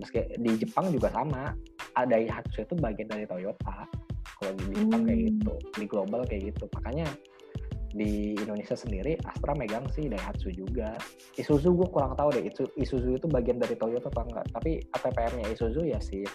Meski 0.02 0.26
di 0.42 0.52
Jepang 0.58 0.90
juga 0.90 1.14
sama. 1.14 1.54
Ada 1.94 2.18
Daihatsu 2.18 2.66
itu 2.66 2.74
bagian 2.82 3.10
dari 3.10 3.26
Toyota. 3.30 3.86
Kalau 4.42 4.52
di 4.58 4.66
Jepang 4.74 5.02
hmm. 5.06 5.08
kayak 5.14 5.22
gitu 5.30 5.54
di 5.78 5.86
global 5.86 6.22
kayak 6.26 6.42
gitu. 6.50 6.66
Makanya 6.82 7.06
di 7.90 8.38
Indonesia 8.38 8.78
sendiri 8.78 9.18
Astra 9.30 9.54
megang 9.54 9.86
sih 9.94 10.10
Daihatsu 10.10 10.50
juga. 10.58 10.98
Isuzu 11.38 11.78
gue 11.78 11.88
kurang 11.94 12.18
tahu 12.18 12.34
deh 12.34 12.50
Isuzu 12.82 13.22
itu 13.22 13.28
bagian 13.30 13.62
dari 13.62 13.78
Toyota 13.78 14.10
apa 14.10 14.26
enggak. 14.26 14.46
Tapi 14.58 14.82
ATPM-nya 14.90 15.54
Isuzu 15.54 15.86
ya 15.86 16.02
si 16.02 16.26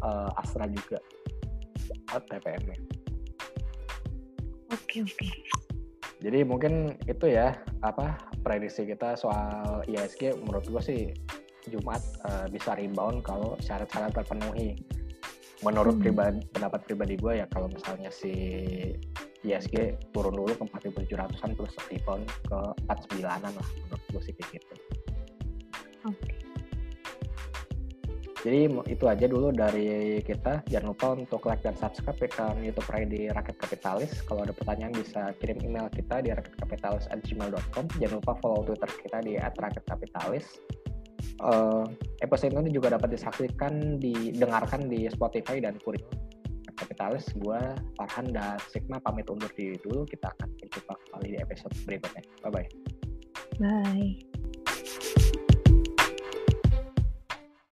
uh, 0.00 0.32
Astra 0.40 0.64
juga 0.68 0.96
ATPM-nya 2.12 2.76
oke 4.72 4.96
oke 5.04 5.28
jadi 6.18 6.42
mungkin 6.42 6.98
itu 7.06 7.30
ya 7.30 7.54
apa 7.86 8.18
prediksi 8.42 8.86
kita 8.88 9.14
soal 9.14 9.86
ISG 9.86 10.34
menurut 10.42 10.66
gue 10.66 10.82
sih 10.82 11.02
Jumat 11.68 12.00
uh, 12.26 12.46
bisa 12.48 12.74
rebound 12.74 13.22
kalau 13.22 13.54
syarat-syarat 13.60 14.16
terpenuhi 14.16 14.80
menurut 15.62 15.98
hmm. 15.98 16.02
pribadi 16.02 16.40
pendapat 16.54 16.80
pribadi 16.86 17.14
gue 17.18 17.42
ya 17.42 17.46
kalau 17.50 17.66
misalnya 17.70 18.10
si 18.14 18.32
ISG 19.46 19.94
turun 20.10 20.34
dulu 20.34 20.50
ke 20.54 20.64
4700-an 20.66 21.50
terus 21.54 21.74
rebound 21.90 22.26
ke 22.46 22.58
49-an 22.90 23.52
lah 23.54 23.68
menurut 23.86 24.02
gue 24.10 24.22
sih 24.22 24.34
kayak 24.34 24.58
gitu. 24.58 24.74
Oke. 26.06 26.18
Okay. 26.18 26.47
Jadi 28.46 28.70
itu 28.86 29.04
aja 29.10 29.26
dulu 29.26 29.50
dari 29.50 30.18
kita. 30.22 30.62
Jangan 30.70 30.86
lupa 30.94 31.06
untuk 31.18 31.42
like 31.50 31.62
dan 31.66 31.74
subscribe 31.74 32.30
akun 32.30 32.62
YouTube 32.62 32.86
Friday 32.86 33.34
Rakyat 33.34 33.56
Kapitalis. 33.58 34.22
Kalau 34.22 34.46
ada 34.46 34.54
pertanyaan 34.54 34.94
bisa 34.94 35.34
kirim 35.42 35.58
email 35.62 35.90
kita 35.90 36.22
di 36.22 36.30
rakyatkapitalis@gmail.com. 36.30 37.84
Jangan 37.98 38.16
lupa 38.22 38.32
follow 38.38 38.62
Twitter 38.62 38.90
kita 39.02 39.18
di 39.26 39.34
@rakyatkapitalis. 39.38 40.46
Uh, 41.38 41.86
episode 42.18 42.54
ini 42.54 42.70
juga 42.74 42.94
dapat 42.94 43.14
disaksikan, 43.14 43.98
didengarkan 44.02 44.90
di 44.90 45.06
Spotify 45.06 45.62
dan 45.62 45.78
Kurikulum 45.78 46.28
Kapitalis, 46.78 47.26
gue 47.34 47.60
Farhan 47.98 48.30
dan 48.30 48.54
Sigma 48.70 49.02
pamit 49.02 49.26
undur 49.26 49.50
diri 49.58 49.74
dulu. 49.82 50.06
Kita 50.06 50.30
akan 50.38 50.48
berjumpa 50.62 50.94
kembali 50.94 51.26
di 51.34 51.38
episode 51.42 51.74
berikutnya. 51.82 52.22
Bye-bye. 52.46 52.68
Bye. 53.58 54.27